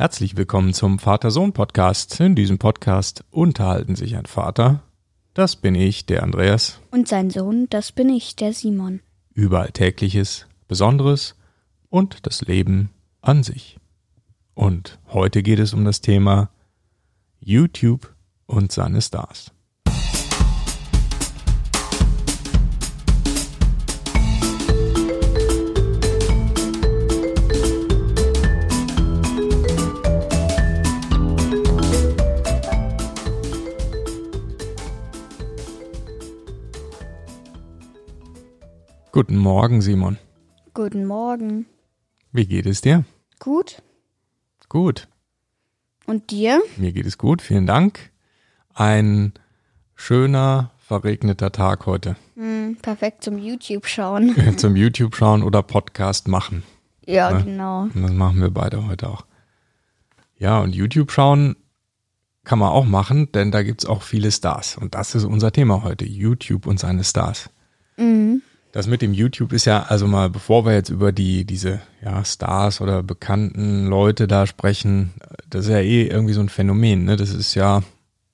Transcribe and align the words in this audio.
Herzlich 0.00 0.36
willkommen 0.36 0.74
zum 0.74 1.00
Vater-Sohn-Podcast. 1.00 2.20
In 2.20 2.36
diesem 2.36 2.58
Podcast 2.58 3.24
unterhalten 3.32 3.96
sich 3.96 4.14
ein 4.14 4.26
Vater, 4.26 4.84
das 5.34 5.56
bin 5.56 5.74
ich, 5.74 6.06
der 6.06 6.22
Andreas, 6.22 6.78
Und 6.92 7.08
sein 7.08 7.30
Sohn, 7.30 7.66
das 7.68 7.90
bin 7.90 8.08
ich, 8.08 8.36
der 8.36 8.52
Simon. 8.52 9.00
über 9.34 9.62
Alltägliches, 9.62 10.46
Besonderes 10.68 11.34
und 11.90 12.28
das 12.28 12.42
Leben 12.42 12.90
an 13.22 13.42
sich. 13.42 13.80
Und 14.54 15.00
heute 15.08 15.42
geht 15.42 15.58
es 15.58 15.74
um 15.74 15.84
das 15.84 16.00
Thema 16.00 16.48
YouTube 17.40 18.14
und 18.46 18.70
seine 18.70 19.02
Stars. 19.02 19.50
Guten 39.18 39.38
Morgen, 39.38 39.80
Simon. 39.82 40.16
Guten 40.74 41.04
Morgen. 41.04 41.66
Wie 42.30 42.46
geht 42.46 42.66
es 42.66 42.82
dir? 42.82 43.04
Gut? 43.40 43.82
Gut. 44.68 45.08
Und 46.06 46.30
dir? 46.30 46.62
Mir 46.76 46.92
geht 46.92 47.04
es 47.04 47.18
gut, 47.18 47.42
vielen 47.42 47.66
Dank. 47.66 48.12
Ein 48.74 49.32
schöner, 49.96 50.70
verregneter 50.78 51.50
Tag 51.50 51.86
heute. 51.86 52.14
Hm, 52.36 52.76
perfekt 52.80 53.24
zum 53.24 53.38
YouTube 53.38 53.88
schauen. 53.88 54.36
Zum 54.56 54.76
YouTube 54.76 55.16
schauen 55.16 55.42
oder 55.42 55.64
Podcast 55.64 56.28
machen. 56.28 56.62
ja, 57.04 57.32
Ja. 57.32 57.40
genau. 57.40 57.82
Und 57.92 58.00
das 58.00 58.12
machen 58.12 58.40
wir 58.40 58.50
beide 58.50 58.86
heute 58.86 59.08
auch. 59.08 59.26
Ja, 60.36 60.60
und 60.60 60.76
YouTube 60.76 61.10
schauen 61.10 61.56
kann 62.44 62.60
man 62.60 62.68
auch 62.68 62.84
machen, 62.86 63.32
denn 63.32 63.50
da 63.50 63.64
gibt's 63.64 63.84
auch 63.84 64.02
viele 64.02 64.30
Stars. 64.30 64.76
Und 64.76 64.94
das 64.94 65.16
ist 65.16 65.24
unser 65.24 65.50
Thema 65.50 65.82
heute, 65.82 66.04
YouTube 66.04 66.68
und 66.68 66.78
seine 66.78 67.02
Stars. 67.02 67.50
Mhm. 67.96 68.42
Das 68.72 68.86
mit 68.86 69.00
dem 69.02 69.14
YouTube 69.14 69.52
ist 69.52 69.64
ja, 69.64 69.84
also 69.84 70.06
mal, 70.06 70.28
bevor 70.28 70.66
wir 70.66 70.74
jetzt 70.74 70.90
über 70.90 71.10
die, 71.10 71.44
diese, 71.44 71.80
ja, 72.04 72.24
Stars 72.24 72.80
oder 72.80 73.02
bekannten 73.02 73.86
Leute 73.86 74.26
da 74.28 74.46
sprechen, 74.46 75.12
das 75.48 75.64
ist 75.66 75.70
ja 75.70 75.78
eh 75.78 76.06
irgendwie 76.06 76.34
so 76.34 76.40
ein 76.40 76.48
Phänomen, 76.50 77.04
ne? 77.04 77.16
Das 77.16 77.30
ist 77.30 77.54
ja 77.54 77.82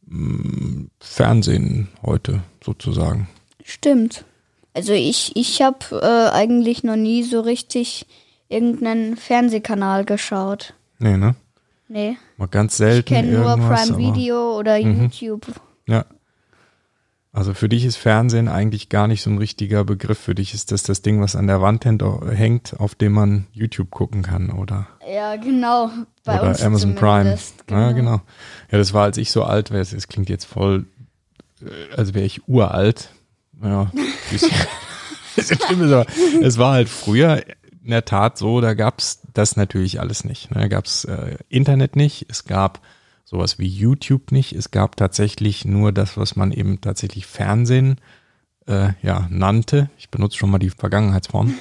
mh, 0.06 0.86
Fernsehen 1.00 1.88
heute 2.02 2.42
sozusagen. 2.64 3.28
Stimmt. 3.64 4.24
Also 4.74 4.92
ich, 4.92 5.32
ich 5.36 5.62
habe 5.62 5.78
äh, 6.02 6.30
eigentlich 6.34 6.82
noch 6.82 6.96
nie 6.96 7.22
so 7.22 7.40
richtig 7.40 8.06
irgendeinen 8.48 9.16
Fernsehkanal 9.16 10.05
geschaut. 10.05 10.74
Nee, 10.98 11.16
ne? 11.16 11.36
Nee. 11.88 12.16
Mal 12.38 12.48
ganz 12.48 12.74
Ich 12.74 12.78
selten 12.78 13.08
kenne 13.14 13.38
nur. 13.38 13.56
Prime 13.56 13.96
Video 13.98 14.58
oder 14.58 14.80
Mhm. 14.80 15.02
YouTube. 15.02 15.46
Ja. 15.86 16.05
Also 17.34 17.52
für 17.52 17.68
dich 17.68 17.84
ist 17.84 17.96
Fernsehen 17.96 18.46
eigentlich 18.48 18.88
gar 18.88 19.08
nicht 19.08 19.20
so 19.22 19.28
ein 19.28 19.38
richtiger 19.38 19.84
Begriff. 19.84 20.18
Für 20.20 20.36
dich 20.36 20.54
ist 20.54 20.70
das 20.70 20.84
das 20.84 21.02
Ding, 21.02 21.20
was 21.20 21.34
an 21.34 21.48
der 21.48 21.60
Wand 21.60 21.84
hängt, 21.84 22.78
auf 22.80 22.94
dem 22.94 23.12
man 23.12 23.46
YouTube 23.52 23.90
gucken 23.90 24.22
kann 24.22 24.50
oder, 24.50 24.86
Ja, 25.12 25.34
genau. 25.36 25.90
Bei 26.24 26.40
oder 26.40 26.64
Amazon 26.64 26.94
Prime. 26.94 27.22
zumindest. 27.36 27.64
Ja, 27.68 27.90
genau. 27.92 28.20
Ja, 28.70 28.78
das 28.78 28.92
war, 28.94 29.02
als 29.02 29.16
ich 29.18 29.32
so 29.32 29.42
alt 29.42 29.72
war. 29.72 29.78
Es 29.80 30.06
klingt 30.08 30.28
jetzt 30.28 30.44
voll, 30.44 30.86
äh, 31.60 31.94
als 31.96 32.14
wäre 32.14 32.24
ich 32.24 32.48
uralt. 32.48 33.10
Ja, 33.62 33.90
bisschen- 34.30 34.50
das 35.36 35.46
stimmt, 35.46 35.82
aber 35.92 36.06
es 36.40 36.56
war 36.58 36.74
halt 36.74 36.88
früher 36.88 37.42
in 37.82 37.90
der 37.90 38.05
Tat 38.05 38.38
so, 38.38 38.60
da 38.60 38.74
gab's 38.74 39.20
das 39.34 39.56
natürlich 39.56 39.98
alles 40.00 40.24
nicht. 40.24 40.50
Ne? 40.52 40.60
Da 40.62 40.68
gab's 40.68 41.05
äh, 41.05 41.36
Internet 41.48 41.96
nicht, 41.96 42.27
es 42.30 42.44
gab 42.44 42.80
sowas 43.25 43.58
wie 43.58 43.69
YouTube 43.69 44.33
nicht, 44.33 44.53
es 44.53 44.70
gab 44.70 44.97
tatsächlich 44.97 45.64
nur 45.64 45.92
das, 45.92 46.17
was 46.17 46.36
man 46.36 46.53
eben 46.53 46.80
tatsächlich 46.80 47.27
Fernsehen 47.27 48.00
äh, 48.67 48.92
ja, 49.02 49.27
nannte. 49.30 49.90
Ich 49.98 50.11
benutze 50.11 50.39
schon 50.39 50.51
mal 50.51 50.58
die 50.58 50.70
Vergangenheitsform. 50.70 51.55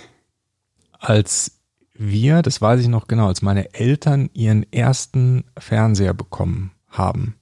Als 1.00 1.60
wir, 1.94 2.42
das 2.42 2.62
weiß 2.62 2.82
ich 2.82 2.88
noch 2.88 3.08
genau, 3.08 3.28
als 3.28 3.42
meine 3.42 3.74
Eltern 3.74 4.30
ihren 4.34 4.66
ersten 4.72 5.44
Fernseher 5.58 6.14
bekommen 6.14 6.72
haben, 6.88 7.36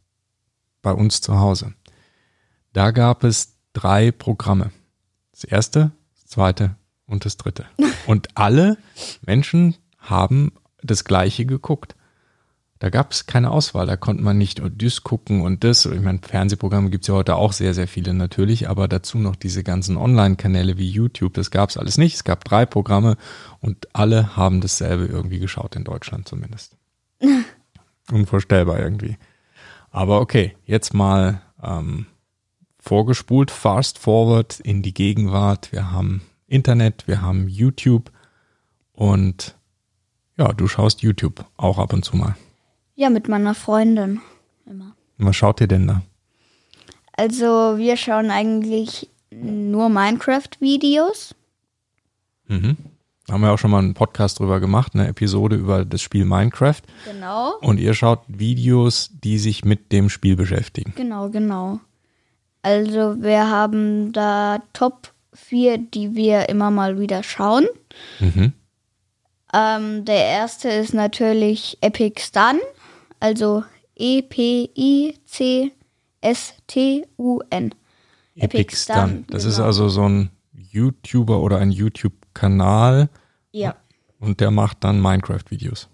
bei 0.81 0.91
uns 0.91 1.21
zu 1.21 1.39
Hause, 1.39 1.73
da 2.73 2.91
gab 2.91 3.23
es 3.23 3.57
drei 3.73 4.11
Programme. 4.11 4.71
Das 5.31 5.43
erste, 5.43 5.91
das 6.15 6.25
zweite 6.25 6.75
und 7.05 7.25
das 7.25 7.37
dritte. 7.37 7.65
Und 8.07 8.29
alle 8.35 8.77
Menschen 9.25 9.75
haben 9.99 10.51
das 10.81 11.03
gleiche 11.03 11.45
geguckt. 11.45 11.95
Da 12.81 12.89
gab 12.89 13.11
es 13.11 13.27
keine 13.27 13.51
Auswahl, 13.51 13.85
da 13.85 13.95
konnte 13.95 14.23
man 14.23 14.39
nicht 14.39 14.59
das 14.75 15.03
gucken 15.03 15.41
und 15.41 15.63
das. 15.63 15.85
Ich 15.85 16.01
meine, 16.01 16.17
Fernsehprogramme 16.17 16.89
gibt 16.89 17.03
es 17.03 17.09
ja 17.09 17.13
heute 17.13 17.35
auch 17.35 17.53
sehr, 17.53 17.75
sehr 17.75 17.87
viele 17.87 18.15
natürlich, 18.15 18.69
aber 18.69 18.87
dazu 18.87 19.19
noch 19.19 19.35
diese 19.35 19.63
ganzen 19.63 19.97
Online-Kanäle 19.97 20.79
wie 20.79 20.89
YouTube, 20.89 21.35
das 21.35 21.51
gab 21.51 21.69
es 21.69 21.77
alles 21.77 21.99
nicht. 21.99 22.15
Es 22.15 22.23
gab 22.23 22.43
drei 22.43 22.65
Programme 22.65 23.17
und 23.59 23.87
alle 23.93 24.35
haben 24.35 24.61
dasselbe 24.61 25.05
irgendwie 25.05 25.37
geschaut, 25.37 25.75
in 25.75 25.83
Deutschland 25.83 26.27
zumindest. 26.27 26.75
Unvorstellbar 28.11 28.79
irgendwie. 28.79 29.15
Aber 29.91 30.19
okay, 30.19 30.55
jetzt 30.65 30.95
mal 30.95 31.43
ähm, 31.61 32.07
vorgespult, 32.79 33.51
fast 33.51 33.99
forward 33.99 34.59
in 34.59 34.81
die 34.81 34.95
Gegenwart. 34.95 35.71
Wir 35.71 35.91
haben 35.91 36.23
Internet, 36.47 37.07
wir 37.07 37.21
haben 37.21 37.47
YouTube 37.47 38.11
und 38.91 39.55
ja, 40.35 40.51
du 40.51 40.67
schaust 40.67 41.03
YouTube 41.03 41.45
auch 41.57 41.77
ab 41.77 41.93
und 41.93 42.03
zu 42.03 42.17
mal. 42.17 42.35
Ja, 43.01 43.09
mit 43.09 43.27
meiner 43.27 43.55
Freundin. 43.55 44.21
Immer. 44.67 44.95
Was 45.17 45.35
schaut 45.35 45.59
ihr 45.59 45.65
denn 45.65 45.87
da? 45.87 46.03
Also 47.13 47.79
wir 47.79 47.97
schauen 47.97 48.29
eigentlich 48.29 49.09
nur 49.31 49.89
Minecraft-Videos. 49.89 51.33
Mhm. 52.47 52.77
Da 53.25 53.33
haben 53.33 53.41
wir 53.41 53.53
auch 53.53 53.57
schon 53.57 53.71
mal 53.71 53.79
einen 53.79 53.95
Podcast 53.95 54.39
drüber 54.39 54.59
gemacht, 54.59 54.91
eine 54.93 55.07
Episode 55.07 55.55
über 55.55 55.83
das 55.83 56.03
Spiel 56.03 56.25
Minecraft. 56.25 56.83
Genau. 57.11 57.55
Und 57.61 57.79
ihr 57.79 57.95
schaut 57.95 58.19
Videos, 58.27 59.09
die 59.23 59.39
sich 59.39 59.65
mit 59.65 59.91
dem 59.91 60.07
Spiel 60.07 60.35
beschäftigen. 60.35 60.93
Genau, 60.95 61.29
genau. 61.29 61.79
Also 62.61 63.19
wir 63.19 63.49
haben 63.49 64.11
da 64.11 64.59
Top 64.73 65.11
4, 65.33 65.79
die 65.79 66.13
wir 66.13 66.49
immer 66.49 66.69
mal 66.69 66.99
wieder 66.99 67.23
schauen. 67.23 67.65
Mhm. 68.19 68.53
Ähm, 69.55 70.05
der 70.05 70.23
erste 70.23 70.69
ist 70.69 70.93
natürlich 70.93 71.79
Epic 71.81 72.21
Stun, 72.21 72.59
also 73.21 73.63
E-P-I-C-S-T-U-N. 76.51 77.75
Epic 78.35 78.75
Stun. 78.75 79.25
Das 79.29 79.45
ist 79.45 79.55
genau. 79.57 79.67
also 79.67 79.87
so 79.89 80.07
ein 80.07 80.29
YouTuber 80.53 81.39
oder 81.41 81.57
ein 81.59 81.71
YouTube-Kanal 81.71 83.09
Ja. 83.51 83.75
und 84.19 84.39
der 84.39 84.49
macht 84.51 84.83
dann 84.83 85.01
Minecraft-Videos. 85.01 85.89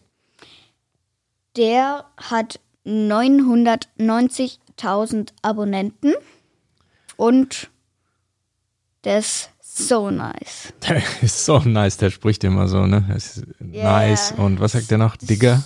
Der 1.56 2.04
hat 2.18 2.60
990.000 2.86 5.30
Abonnenten 5.42 6.14
und 7.16 7.70
der 9.04 9.18
ist 9.20 9.50
so 9.60 10.10
nice. 10.12 10.74
Der 10.88 11.02
ist 11.22 11.46
so 11.46 11.60
nice, 11.60 11.98
der 11.98 12.10
spricht 12.10 12.44
immer 12.44 12.68
so, 12.68 12.88
ne? 12.88 13.14
Ist 13.16 13.44
nice. 13.60 14.34
Und 14.36 14.60
was 14.60 14.72
sagt 14.72 14.90
der 14.90 14.98
noch? 14.98 15.16
Digger? 15.18 15.64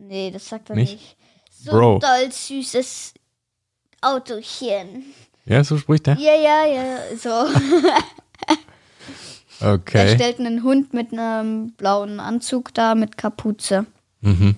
Nee, 0.00 0.30
das 0.30 0.48
sagt 0.48 0.70
er 0.70 0.76
Nicht? 0.76 0.92
nicht. 0.94 1.16
So 1.52 1.72
Bro. 1.72 1.98
doll 1.98 2.30
süßes 2.32 3.12
Autochen. 4.00 5.04
Ja, 5.44 5.62
so 5.62 5.76
spricht 5.78 6.08
er? 6.08 6.16
Ja, 6.18 6.34
ja, 6.34 6.66
ja, 6.66 6.98
so. 7.16 7.28
Er 9.62 9.74
Okay. 9.74 10.14
stellt 10.14 10.38
einen 10.40 10.62
Hund 10.62 10.94
mit 10.94 11.12
einem 11.12 11.72
blauen 11.72 12.18
Anzug 12.18 12.72
da 12.72 12.94
mit 12.94 13.18
Kapuze. 13.18 13.84
Mhm. 14.22 14.56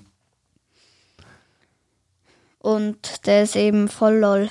Und 2.60 3.26
der 3.26 3.42
ist 3.42 3.56
eben 3.56 3.88
voll 3.88 4.14
lol. 4.18 4.50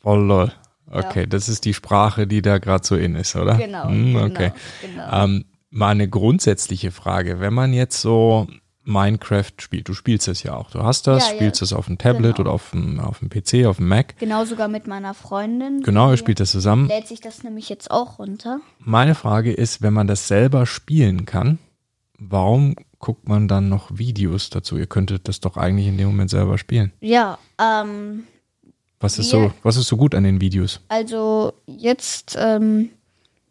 Voll 0.00 0.24
lol. 0.26 0.52
Okay, 0.90 1.26
das 1.26 1.50
ist 1.50 1.66
die 1.66 1.74
Sprache, 1.74 2.26
die 2.26 2.40
da 2.40 2.56
gerade 2.56 2.86
so 2.86 2.96
in 2.96 3.14
ist, 3.14 3.36
oder? 3.36 3.56
Genau, 3.56 3.88
Hm, 3.88 4.14
genau, 4.14 4.24
okay. 4.24 4.52
genau. 4.80 5.24
Ähm, 5.24 5.44
mal 5.68 5.90
eine 5.90 6.08
grundsätzliche 6.08 6.90
Frage. 6.90 7.38
Wenn 7.40 7.52
man 7.52 7.74
jetzt 7.74 8.00
so 8.00 8.46
Minecraft 8.88 9.52
spielt, 9.58 9.86
du 9.88 9.94
spielst 9.94 10.26
es 10.28 10.42
ja 10.42 10.54
auch, 10.56 10.70
du 10.70 10.82
hast 10.82 11.06
das, 11.06 11.24
Ja, 11.26 11.30
ja. 11.30 11.36
spielst 11.36 11.62
es 11.62 11.72
auf 11.72 11.86
dem 11.86 11.98
Tablet 11.98 12.36
Genau. 12.36 12.40
oder 12.48 12.52
auf 12.52 12.70
dem, 12.70 12.98
auf 13.00 13.18
dem 13.20 13.28
PC, 13.28 13.66
auf 13.66 13.76
dem 13.76 13.88
Mac. 13.88 14.16
Genau 14.18 14.44
sogar 14.44 14.66
mit 14.68 14.86
meiner 14.86 15.12
Freundin. 15.14 15.82
Genau, 15.82 16.10
ihr 16.10 16.16
spielt 16.16 16.40
das 16.40 16.50
zusammen. 16.52 16.88
Lädt 16.88 17.06
sich 17.06 17.20
das 17.20 17.42
nämlich 17.44 17.68
jetzt 17.68 17.90
auch 17.90 18.18
runter. 18.18 18.60
Meine 18.78 19.14
Frage 19.14 19.52
ist, 19.52 19.82
wenn 19.82 19.92
man 19.92 20.06
das 20.06 20.26
selber 20.26 20.64
spielen 20.66 21.26
kann, 21.26 21.58
warum 22.18 22.76
guckt 22.98 23.28
man 23.28 23.46
dann 23.46 23.68
noch 23.68 23.90
Videos 23.96 24.50
dazu? 24.50 24.76
Ihr 24.78 24.86
könntet 24.86 25.28
das 25.28 25.40
doch 25.40 25.56
eigentlich 25.56 25.86
in 25.86 25.98
dem 25.98 26.08
Moment 26.08 26.30
selber 26.30 26.56
spielen. 26.58 26.92
Ja, 27.00 27.38
ähm, 27.60 28.24
Was 29.00 29.18
ist 29.18 29.32
Wir- 29.32 29.40
so, 29.48 29.52
was 29.62 29.76
ist 29.76 29.86
so 29.88 29.96
gut 29.96 30.14
an 30.14 30.24
den 30.24 30.40
Videos? 30.40 30.80
also 30.88 31.52
jetzt 31.66 32.36
ähm, 32.40 32.88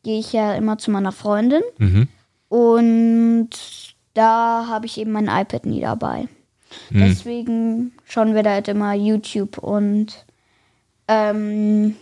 gehe 0.04 0.20
ich 0.20 0.34
ja 0.34 0.56
immer 0.56 0.78
zu 0.78 0.90
meiner 0.92 1.12
Freundin 1.14 1.62
Mhm. 1.78 2.08
und 2.50 3.50
da 4.18 4.68
habe 4.68 4.86
ich 4.86 4.98
eben 4.98 5.12
mein 5.12 5.28
iPad 5.28 5.66
nie 5.66 5.82
dabei. 5.82 6.28
Deswegen 6.90 7.94
schauen 8.04 8.36
wir 8.36 8.44
da 8.44 8.52
halt 8.52 8.68
immer 8.68 8.94
YouTube 8.94 9.58
und 9.58 10.26
ähm, 11.08 11.96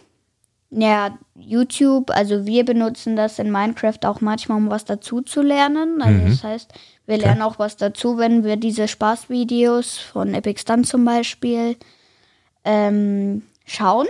ja, 0.71 1.17
YouTube, 1.35 2.09
also 2.09 2.45
wir 2.45 2.65
benutzen 2.65 3.15
das 3.15 3.37
in 3.37 3.51
Minecraft 3.51 3.99
auch 4.05 4.21
manchmal, 4.21 4.57
um 4.57 4.69
was 4.69 4.85
dazu 4.85 5.21
zu 5.21 5.41
lernen. 5.41 6.01
Also 6.01 6.27
das 6.27 6.43
heißt, 6.43 6.73
wir 7.05 7.17
lernen 7.17 7.43
auch 7.43 7.59
was 7.59 7.77
dazu, 7.77 8.17
wenn 8.17 8.43
wir 8.43 8.57
diese 8.57 8.87
Spaßvideos 8.87 9.97
von 9.97 10.33
Epic 10.33 10.61
Stunt 10.61 10.87
zum 10.87 11.05
Beispiel 11.05 11.77
ähm, 12.63 13.43
schauen. 13.65 14.07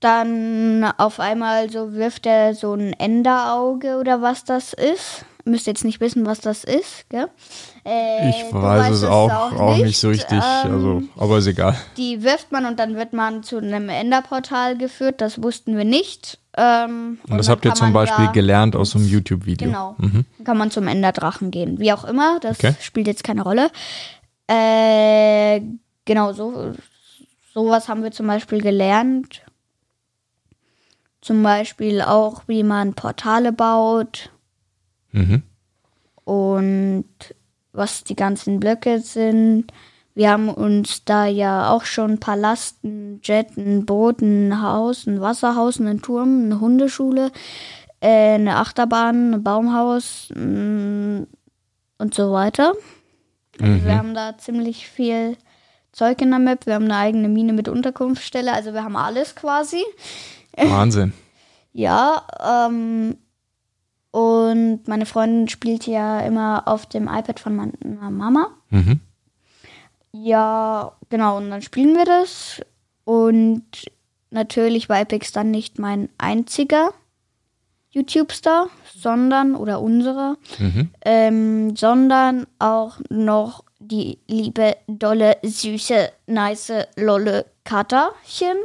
Dann 0.00 0.84
auf 0.98 1.20
einmal 1.20 1.70
so 1.70 1.94
wirft 1.94 2.26
er 2.26 2.54
so 2.54 2.74
ein 2.74 2.92
Enderauge 2.92 3.98
oder 3.98 4.20
was 4.20 4.44
das 4.44 4.72
ist. 4.72 5.24
Müsst 5.48 5.66
jetzt 5.68 5.84
nicht 5.84 6.00
wissen, 6.00 6.26
was 6.26 6.40
das 6.40 6.64
ist, 6.64 7.08
gell? 7.08 7.28
Äh, 7.84 8.30
Ich 8.30 8.52
weiß 8.52 8.92
es 8.96 9.04
auch, 9.04 9.30
auch 9.52 9.76
nicht 9.76 9.96
so 9.98 10.08
richtig, 10.08 10.38
Ähm, 10.64 10.72
also, 10.72 11.02
aber 11.16 11.38
ist 11.38 11.46
egal. 11.46 11.76
die 11.96 12.22
wirft 12.24 12.50
man 12.50 12.66
und 12.66 12.80
dann 12.80 12.96
wird 12.96 13.12
man 13.12 13.44
zu 13.44 13.58
einem 13.58 13.88
Enderportal 13.88 14.76
geführt. 14.76 15.20
Das 15.20 15.40
wussten 15.42 15.76
wir 15.76 15.84
nicht. 15.84 16.38
Ähm, 16.56 17.20
Und 17.28 17.36
das 17.38 17.46
dann 17.46 17.52
habt 17.54 17.64
ihr 17.64 17.74
zum 17.74 17.92
Beispiel 17.92 18.26
da- 18.26 18.32
gelernt 18.32 18.74
aus 18.74 18.96
einem 18.96 19.06
YouTube-Video. 19.06 19.68
Genau. 19.68 19.94
Dann 19.98 20.24
kann 20.44 20.58
man 20.58 20.72
zum 20.72 20.88
Enderdrachen 20.88 21.52
gehen. 21.52 21.78
Wie 21.78 21.92
auch 21.92 22.04
immer, 22.04 22.40
das 22.40 22.58
Okay. 22.58 22.74
spielt 22.80 23.06
jetzt 23.06 23.22
keine 23.22 23.42
Rolle. 23.42 23.70
Äh, 24.48 25.60
genau, 26.06 26.32
so 26.32 26.72
sowas 27.54 27.88
haben 27.88 28.02
wir 28.02 28.10
zum 28.10 28.26
Beispiel 28.26 28.60
gelernt. 28.60 29.42
Zum 31.20 31.42
Beispiel 31.42 32.02
auch, 32.02 32.42
wie 32.46 32.62
man 32.64 32.94
Portale 32.94 33.52
baut 33.52 34.30
Mhm. 35.16 35.42
und 36.24 37.06
was 37.72 38.04
die 38.04 38.16
ganzen 38.16 38.60
Blöcke 38.60 39.00
sind. 39.00 39.72
Wir 40.14 40.30
haben 40.30 40.48
uns 40.48 41.04
da 41.04 41.26
ja 41.26 41.70
auch 41.70 41.84
schon 41.84 42.12
ein 42.12 42.20
Palast, 42.20 42.82
ein 42.84 43.20
Jet, 43.22 43.56
ein 43.58 43.84
Boot, 43.84 44.22
ein 44.22 44.62
Haus, 44.62 45.06
ein 45.06 45.20
Wasserhaus, 45.20 45.78
einen 45.78 46.00
Turm, 46.00 46.44
eine 46.44 46.60
Hundeschule, 46.60 47.32
äh, 48.00 48.34
eine 48.34 48.56
Achterbahn, 48.56 49.34
ein 49.34 49.42
Baumhaus 49.42 50.30
mm, 50.34 51.24
und 51.98 52.14
so 52.14 52.32
weiter. 52.32 52.72
Also 53.60 53.84
Wir 53.84 53.98
haben 53.98 54.14
da 54.14 54.36
ziemlich 54.38 54.88
viel 54.88 55.36
Zeug 55.92 56.20
in 56.22 56.30
der 56.30 56.38
Map. 56.38 56.66
Wir 56.66 56.74
haben 56.74 56.84
eine 56.84 56.96
eigene 56.96 57.28
Mine 57.28 57.52
mit 57.52 57.68
Unterkunftsstelle. 57.68 58.52
Also 58.52 58.72
wir 58.72 58.84
haben 58.84 58.96
alles 58.96 59.34
quasi. 59.34 59.82
Wahnsinn. 60.56 61.12
Ja, 61.78 62.22
ähm, 62.42 63.18
und 64.16 64.88
meine 64.88 65.04
Freundin 65.04 65.46
spielt 65.48 65.86
ja 65.86 66.20
immer 66.20 66.62
auf 66.66 66.86
dem 66.86 67.06
iPad 67.06 67.38
von 67.38 67.54
meiner 67.54 68.10
Mama. 68.10 68.48
Mhm. 68.70 69.00
Ja, 70.12 70.92
genau, 71.10 71.36
und 71.36 71.50
dann 71.50 71.60
spielen 71.60 71.94
wir 71.94 72.06
das. 72.06 72.62
Und 73.04 73.64
natürlich 74.30 74.88
war 74.88 75.00
Epic 75.00 75.28
dann 75.34 75.50
nicht 75.50 75.78
mein 75.78 76.08
einziger 76.16 76.94
YouTube-Star, 77.90 78.68
sondern, 78.96 79.54
oder 79.54 79.82
unserer, 79.82 80.36
Mhm. 80.58 80.90
ähm, 81.04 81.76
sondern 81.76 82.46
auch 82.58 82.98
noch 83.10 83.64
die 83.78 84.18
liebe, 84.26 84.76
dolle, 84.86 85.36
süße, 85.42 86.10
nice, 86.26 86.72
lolle 86.96 87.44
Katerchen. 87.64 88.56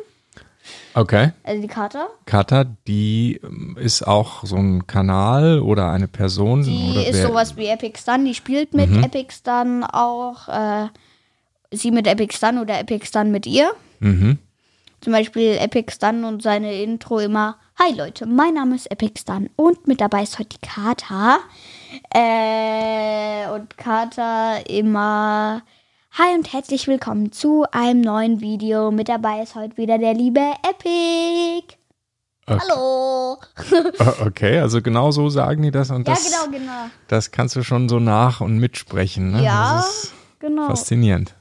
Okay. 0.94 1.32
Also 1.44 1.62
die 1.62 1.68
Kater. 1.68 2.10
Kata, 2.26 2.66
die 2.88 3.40
ähm, 3.44 3.78
ist 3.80 4.06
auch 4.06 4.46
so 4.46 4.58
ein 4.58 4.88
Kanal 4.88 5.60
oder 5.60 5.92
eine 5.92 6.08
Person? 6.08 6.64
Die 6.64 6.92
oder 6.92 7.08
ist 7.08 7.22
sowas 7.22 7.56
wie 7.58 7.68
Epic 7.68 8.00
Stun, 8.00 8.26
die 8.26 8.36
spielt 8.36 8.74
mit 8.74 8.90
Epic 9.04 9.34
Stun 9.34 9.84
auch. 9.84 10.48
Äh, 10.48 10.88
sie 11.72 11.92
mit 11.92 12.08
Epic 12.08 12.36
Stun 12.36 12.60
oder 12.60 12.80
Epic 12.80 13.06
Stun 13.06 13.32
mit 13.32 13.48
ihr. 13.48 13.72
Mhm. 14.00 14.38
Zum 15.00 15.14
Beispiel 15.14 15.58
Epic 15.60 15.92
Stun 15.94 16.26
und 16.26 16.44
seine 16.44 16.82
Intro 16.82 17.20
immer. 17.20 17.58
Hi 17.80 17.94
Leute, 17.96 18.26
mein 18.28 18.54
Name 18.54 18.76
ist 18.76 18.92
Epic 18.92 19.22
Stun 19.22 19.50
und 19.56 19.88
mit 19.88 20.02
dabei 20.02 20.24
ist 20.24 20.38
heute 20.38 20.50
die 20.50 20.68
Kata. 20.68 21.40
Äh, 22.14 23.50
und 23.50 23.78
Kata 23.78 24.58
immer. 24.68 25.64
Hi 26.14 26.36
und 26.36 26.52
herzlich 26.52 26.88
willkommen 26.88 27.32
zu 27.32 27.66
einem 27.72 28.02
neuen 28.02 28.42
Video. 28.42 28.92
Mit 28.92 29.08
dabei 29.10 29.42
ist 29.42 29.56
heute 29.56 29.78
wieder 29.78 29.98
der 29.98 30.14
liebe 30.14 30.42
Epic. 30.68 31.76
Okay. 32.48 32.60
Hallo. 32.70 33.38
Oh, 34.00 34.26
Okay, 34.26 34.60
also 34.60 34.82
genau 34.82 35.12
so 35.12 35.30
sagen 35.30 35.62
die 35.62 35.72
das 35.72 35.90
und 35.90 36.08
Ja, 36.08 36.14
das, 36.14 36.26
genau, 36.26 36.58
genau. 36.58 36.86
das 37.08 37.32
kannst 37.32 37.56
du 37.56 37.64
schon 37.64 37.88
so 37.88 38.00
nach 38.00 38.42
und 38.42 38.58
mitsprechen. 38.58 39.32
Ne? 39.32 39.44
Ja, 39.44 39.76
Das 39.78 40.04
ist 40.04 40.14
genau. 40.40 40.68
faszinierend. 40.68 41.36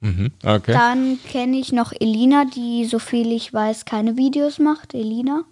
Mhm. 0.00 0.30
Okay. 0.44 0.72
Dann 0.72 1.18
kenne 1.28 1.56
ich 1.58 1.72
noch 1.72 1.92
Elina, 1.92 2.44
die, 2.44 2.84
so 2.86 2.98
viel 2.98 3.30
ich 3.32 3.52
weiß, 3.52 3.84
keine 3.84 4.16
Videos 4.16 4.58
macht. 4.58 4.94
Elina. 4.94 5.42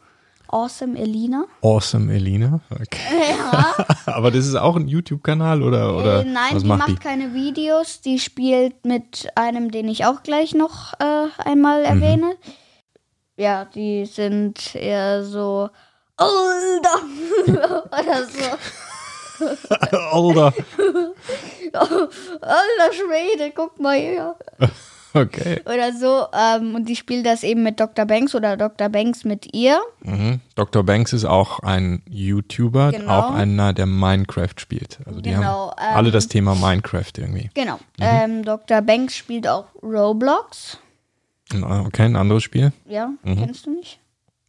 Awesome 0.49 0.97
Elina. 0.99 1.47
Awesome 1.63 2.13
Elina. 2.15 2.61
Okay. 2.71 3.35
Aber 4.07 4.31
das 4.31 4.47
ist 4.47 4.55
auch 4.55 4.77
ein 4.77 4.87
YouTube-Kanal 4.89 5.63
oder, 5.63 5.97
oder 5.97 6.21
Äh, 6.21 6.25
nein, 6.25 6.55
was 6.55 6.63
die 6.63 6.69
macht 6.69 6.79
macht 6.81 6.89
die? 6.91 6.97
keine 6.97 7.35
Videos. 7.35 8.01
Die 8.03 8.19
spielt 8.19 8.85
mit 8.85 9.29
einem, 9.35 9.71
den 9.71 9.89
ich 9.89 10.05
auch 10.07 10.23
gleich 10.23 10.55
noch 10.55 10.93
äh, 11.01 11.27
einmal 11.45 11.81
Mhm. 11.81 11.87
erwähne. 12.03 12.37
Ja, 13.37 13.65
die 13.65 14.05
sind 14.07 14.75
eher 14.77 15.25
so. 15.25 15.69
Alter! 16.17 17.01
Oder 17.91 18.25
so. 18.27 19.45
Alter. 20.13 20.53
Alter 21.73 22.93
Schwede, 22.93 23.53
guck 23.55 23.81
mal 23.81 23.99
hier. 23.99 24.37
Okay. 25.15 25.61
Oder 25.65 25.93
so. 25.93 26.27
Ähm, 26.37 26.75
und 26.75 26.89
die 26.89 26.97
spielt 26.97 27.25
das 27.25 27.45
eben 27.45 27.63
mit 27.63 27.79
Dr. 27.79 28.05
Banks 28.05 28.35
oder 28.35 28.57
Dr. 28.57 28.89
Banks 28.89 29.25
mit 29.25 29.55
ihr. 29.55 29.79
Mhm. 30.03 30.41
Dr. 30.57 30.83
Banks 30.83 31.13
ist 31.13 31.25
auch 31.25 31.61
ein 31.61 32.03
YouTuber, 32.11 32.91
Genau. 32.93 33.13
auch 33.21 33.31
einer, 33.33 33.73
der 33.73 33.87
Minecraft 33.87 34.55
spielt. 34.57 34.99
Also 35.07 35.21
die 35.21 35.31
Genau, 35.31 35.71
haben 35.77 35.91
ähm, 35.91 35.97
alle 35.97 36.11
das 36.11 36.27
Thema 36.29 36.55
Minecraft 36.57 37.13
irgendwie. 37.17 37.51
Genau. 37.55 37.79
Ähm, 38.01 38.45
Dr. 38.45 38.83
Banks 38.83 39.17
spielt 39.17 39.47
auch 39.47 39.67
Roblox. 39.83 40.79
Okay, 41.53 42.03
ein 42.07 42.17
anderes 42.17 42.43
Spiel? 42.43 42.73
Ja, 42.87 43.11
Mhm. 43.23 43.37
kennst 43.39 43.67
du 43.67 43.71
nicht? 43.71 44.01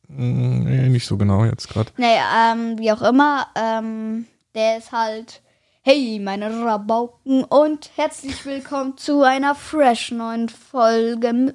Mm, 0.07 0.63
Nee, 0.63 0.89
nicht 0.89 1.06
so 1.06 1.18
genau 1.18 1.45
jetzt 1.45 1.68
gerade. 1.69 1.91
Naja, 1.97 2.53
ähm, 2.53 2.79
wie 2.79 2.91
auch 2.91 3.01
immer, 3.01 3.47
ähm, 3.56 4.25
der 4.56 4.77
ist 4.77 4.91
halt, 4.91 5.41
hey, 5.87 6.19
meine 6.19 6.65
Rabauken 6.65 7.43
und 7.43 7.91
herzlich 7.95 8.43
willkommen 8.43 8.97
zu 8.97 9.21
einer 9.21 9.53
fresh 9.53 10.09
neuen 10.09 10.49
Folge 10.49 11.54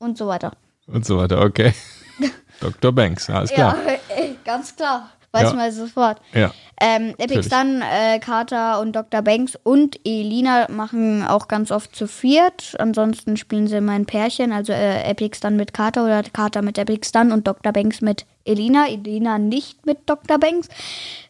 und 0.00 0.18
so 0.18 0.26
weiter. 0.26 0.54
Und 0.88 1.06
so 1.06 1.16
weiter, 1.16 1.40
okay. 1.42 1.72
Dr. 2.60 2.90
Banks, 2.90 3.30
alles 3.30 3.52
klar. 3.52 3.76
Ja, 3.86 3.92
ey, 4.16 4.36
ganz 4.44 4.74
klar. 4.74 5.10
Weiß 5.30 5.50
Ja. 5.50 5.52
mal 5.52 5.70
sofort. 5.70 6.20
Ja. 6.34 6.50
Ähm, 6.80 7.14
Epic. 7.18 7.44
Stun, 7.44 7.80
äh, 7.82 8.18
Carter 8.18 8.80
und 8.80 8.96
Dr. 8.96 9.22
Banks 9.22 9.56
und 9.62 10.00
Elina 10.04 10.66
machen 10.70 11.24
auch 11.24 11.46
ganz 11.46 11.70
oft 11.70 11.94
zu 11.94 12.08
viert. 12.08 12.74
Ansonsten 12.80 13.36
spielen 13.36 13.68
sie 13.68 13.76
immer 13.76 13.92
ein 13.92 14.06
Pärchen, 14.06 14.50
also 14.50 14.72
äh, 14.72 15.02
Epic 15.08 15.36
Stun 15.36 15.54
mit 15.54 15.72
Carter 15.72 16.04
oder 16.04 16.24
Carter 16.24 16.62
mit 16.62 16.78
Epic 16.78 17.06
Stun 17.06 17.30
und 17.30 17.46
Dr. 17.46 17.72
Banks 17.72 18.00
mit 18.00 18.26
Elina. 18.44 18.88
Elina 18.88 19.38
nicht 19.38 19.86
mit 19.86 19.98
Dr. 20.06 20.38
Banks. 20.38 20.68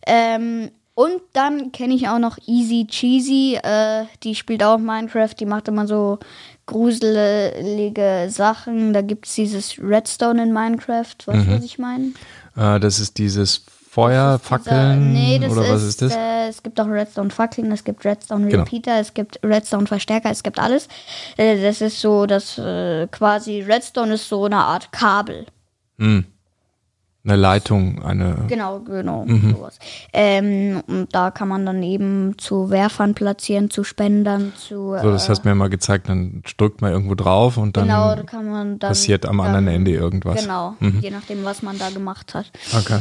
Ähm, 0.07 0.71
und 0.99 1.21
dann 1.33 1.71
kenne 1.71 1.95
ich 1.95 2.09
auch 2.09 2.19
noch 2.19 2.39
Easy 2.47 2.85
Cheesy. 2.89 3.55
Äh, 3.63 4.07
die 4.25 4.35
spielt 4.35 4.65
auch 4.65 4.79
Minecraft. 4.79 5.33
Die 5.39 5.47
macht 5.47 5.69
immer 5.69 5.87
so 5.87 6.19
gruselige 6.67 8.27
Sachen. 8.31 8.93
Da 8.93 9.01
gibt 9.03 9.29
es 9.29 9.35
dieses 9.37 9.79
Redstone 9.79 10.43
in 10.43 10.53
Minecraft. 10.53 11.15
Weißt 11.25 11.47
du, 11.47 11.51
was 11.53 11.63
ich 11.63 11.79
meine? 11.79 12.15
Äh, 12.57 12.81
das 12.81 12.99
ist 12.99 13.17
dieses 13.17 13.65
Feuer, 13.89 14.41
Fackeln 14.41 15.13
Nee, 15.13 15.39
das 15.39 15.53
oder 15.53 15.67
ist, 15.67 15.71
was 15.71 15.83
ist 15.85 16.03
das? 16.03 16.17
Äh, 16.17 16.49
es 16.49 16.65
gibt 16.65 16.81
auch 16.81 16.89
Redstone 16.89 17.31
Fackeln, 17.31 17.71
es 17.71 17.85
gibt 17.85 18.05
Redstone 18.05 18.49
Genau. 18.49 18.65
Repeater, 18.65 18.99
es 18.99 19.15
gibt 19.15 19.39
Redstone 19.45 19.87
Verstärker, 19.87 20.33
es 20.33 20.43
gibt 20.43 20.59
alles. 20.59 20.89
Äh, 21.37 21.63
das 21.63 21.81
ist 21.81 22.01
so, 22.01 22.27
dass 22.27 22.59
äh, 22.59 23.07
quasi 23.07 23.61
Redstone 23.61 24.15
ist 24.15 24.29
so 24.29 24.47
eine 24.47 24.57
Art 24.57 24.91
Kabel. 24.91 25.47
Hm. 25.99 26.25
Eine 27.29 27.37
Leitung, 27.37 28.03
eine. 28.03 28.47
Genau, 28.49 28.81
genau. 28.81 29.27
Mhm. 29.27 29.55
Sowas. 29.55 29.79
Ähm, 30.15 30.83
und 30.87 31.15
da 31.15 31.31
kann 31.31 31.49
man 31.49 31.67
dann 31.67 31.83
eben 31.83 32.39
zu 32.39 32.71
Werfern 32.71 33.13
platzieren, 33.15 33.69
zu 33.69 33.85
Spendern, 33.85 34.55
zu. 34.57 34.97
So, 35.03 35.11
das 35.11 35.27
äh, 35.27 35.29
hast 35.29 35.45
du 35.45 35.49
mir 35.49 35.55
mal 35.55 35.69
gezeigt, 35.69 36.09
dann 36.09 36.43
drückt 36.57 36.81
man 36.81 36.91
irgendwo 36.91 37.15
drauf 37.15 37.59
und 37.59 37.77
dann 37.77 37.85
genau, 37.85 38.15
da 38.15 38.23
kann 38.23 38.49
man 38.49 38.79
dann. 38.79 38.89
passiert 38.89 39.27
am 39.27 39.37
dann, 39.37 39.47
anderen 39.49 39.69
Ende 39.69 39.91
irgendwas. 39.91 40.41
Genau, 40.41 40.75
je 40.81 41.11
nachdem, 41.11 41.45
was 41.45 41.63
man 41.63 41.79
da 41.79 41.91
gemacht 41.91 42.33
hat. 42.35 42.51
Okay. 42.75 43.01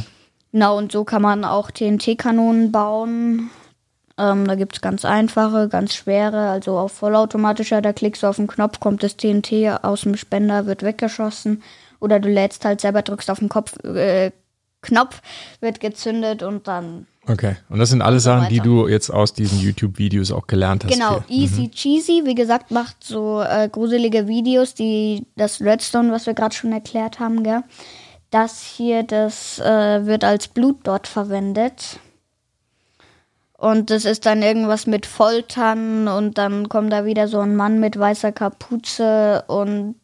Genau, 0.52 0.78
und 0.78 0.92
so 0.92 1.06
kann 1.06 1.22
man 1.22 1.46
auch 1.46 1.72
TNT-Kanonen 1.72 2.74
bauen. 2.74 3.50
Ähm, 4.18 4.46
da 4.46 4.56
gibt 4.56 4.76
es 4.76 4.82
ganz 4.82 5.06
einfache, 5.06 5.70
ganz 5.70 5.96
schwere, 5.96 6.50
also 6.50 6.78
auf 6.78 6.92
vollautomatischer, 6.92 7.82
da 7.82 7.94
klickst 7.94 8.24
du 8.24 8.28
auf 8.28 8.38
den 8.38 8.48
Knopf, 8.48 8.80
kommt 8.80 9.04
das 9.04 9.16
TNT 9.16 9.84
aus 9.84 10.02
dem 10.02 10.18
Spender, 10.18 10.66
wird 10.66 10.84
weggeschossen. 10.84 11.62
Oder 12.00 12.20
du 12.20 12.30
lädst 12.30 12.66
halt 12.66 12.82
selber, 12.82 13.02
drückst 13.02 13.30
auf 13.30 13.40
den 13.40 13.50
Kopf, 13.50 13.78
äh, 13.84 14.32
Knopf, 14.82 15.22
wird 15.60 15.80
gezündet 15.80 16.44
und 16.44 16.68
dann 16.68 17.08
Okay. 17.30 17.58
Und 17.70 17.80
das 17.80 17.90
sind 17.90 18.02
alles 18.02 18.24
so 18.24 18.30
Sachen, 18.30 18.48
die 18.50 18.60
weiter. 18.60 18.70
du 18.70 18.88
jetzt 18.88 19.10
aus 19.10 19.34
diesen 19.34 19.60
YouTube-Videos 19.60 20.32
auch 20.32 20.48
gelernt 20.48 20.86
hast. 20.86 20.94
Genau, 20.94 21.20
Viel. 21.28 21.44
Easy 21.44 21.70
Cheesy, 21.70 22.22
wie 22.26 22.36
gesagt, 22.36 22.72
macht 22.72 23.04
so 23.04 23.42
äh, 23.42 23.68
gruselige 23.70 24.28
Videos, 24.28 24.74
die 24.74 25.26
das 25.36 25.60
Redstone, 25.62 26.12
was 26.12 26.26
wir 26.26 26.34
gerade 26.34 26.56
schon 26.56 26.72
erklärt 26.72 27.20
haben, 27.20 27.44
gell? 27.44 27.64
Das 28.30 28.62
hier, 28.64 29.04
das 29.04 29.60
äh, 29.60 30.06
wird 30.06 30.24
als 30.24 30.48
Blut 30.48 30.80
dort 30.84 31.08
verwendet. 31.08 32.00
Und 33.58 33.90
das 33.90 34.06
ist 34.06 34.26
dann 34.26 34.42
irgendwas 34.42 34.86
mit 34.86 35.06
Foltern 35.06 36.08
und 36.08 36.38
dann 36.38 36.70
kommt 36.70 36.94
da 36.94 37.06
wieder 37.06 37.28
so 37.28 37.40
ein 37.40 37.56
Mann 37.56 37.80
mit 37.80 37.98
weißer 37.98 38.32
Kapuze 38.32 39.44
und 39.48 39.96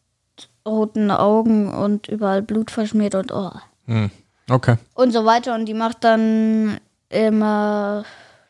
roten 0.66 1.10
Augen 1.10 1.72
und 1.72 2.08
überall 2.08 2.42
Blut 2.42 2.70
verschmiert 2.70 3.14
und 3.14 3.32
oh. 3.32 3.52
Hm. 3.86 4.10
Okay. 4.50 4.76
Und 4.94 5.12
so 5.12 5.24
weiter. 5.24 5.54
Und 5.54 5.66
die 5.66 5.74
macht 5.74 6.04
dann 6.04 6.78
immer 7.08 8.04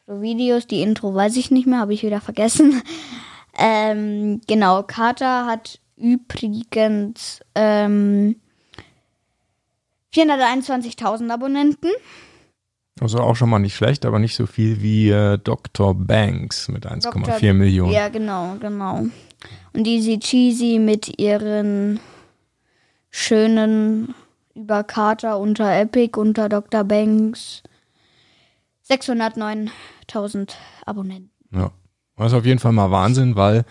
so 0.07 0.21
Videos. 0.21 0.67
Die 0.67 0.83
Intro 0.83 1.15
weiß 1.15 1.37
ich 1.37 1.51
nicht 1.51 1.67
mehr, 1.67 1.81
habe 1.81 1.95
ich 1.95 2.03
wieder 2.03 2.21
vergessen. 2.21 2.83
Ähm, 3.57 4.41
genau, 4.47 4.83
Carter 4.83 5.47
hat 5.47 5.79
übrigens 5.97 7.41
ähm, 7.55 8.37
421.000 10.13 11.31
Abonnenten. 11.31 11.91
Also 13.01 13.19
auch 13.19 13.35
schon 13.35 13.51
mal 13.51 13.59
nicht 13.59 13.75
schlecht, 13.75 14.07
aber 14.07 14.19
nicht 14.19 14.37
so 14.37 14.47
viel 14.47 14.81
wie 14.81 15.11
äh, 15.11 15.39
Dr. 15.39 15.95
Banks 15.95 16.69
mit 16.69 16.87
1,4 16.87 17.25
Dr. 17.25 17.53
Millionen. 17.53 17.93
Ja, 17.93 18.09
genau, 18.09 18.57
genau. 18.61 19.07
Und 19.73 19.87
Easy 19.87 20.19
Cheesy 20.19 20.79
mit 20.79 21.19
ihren 21.19 21.99
schönen 23.11 24.15
über 24.55 24.85
Carter 24.85 25.39
unter 25.39 25.77
Epic, 25.77 26.19
unter 26.19 26.49
Dr. 26.49 26.85
Banks 26.85 27.63
609.000 28.89 30.53
Abonnenten. 30.87 31.31
Ja. 31.53 31.73
Das 32.17 32.29
ist 32.29 32.39
auf 32.39 32.47
jeden 32.47 32.61
Fall 32.61 32.73
mal 32.73 32.93
Wahnsinn, 32.93 33.35
weil 33.35 33.65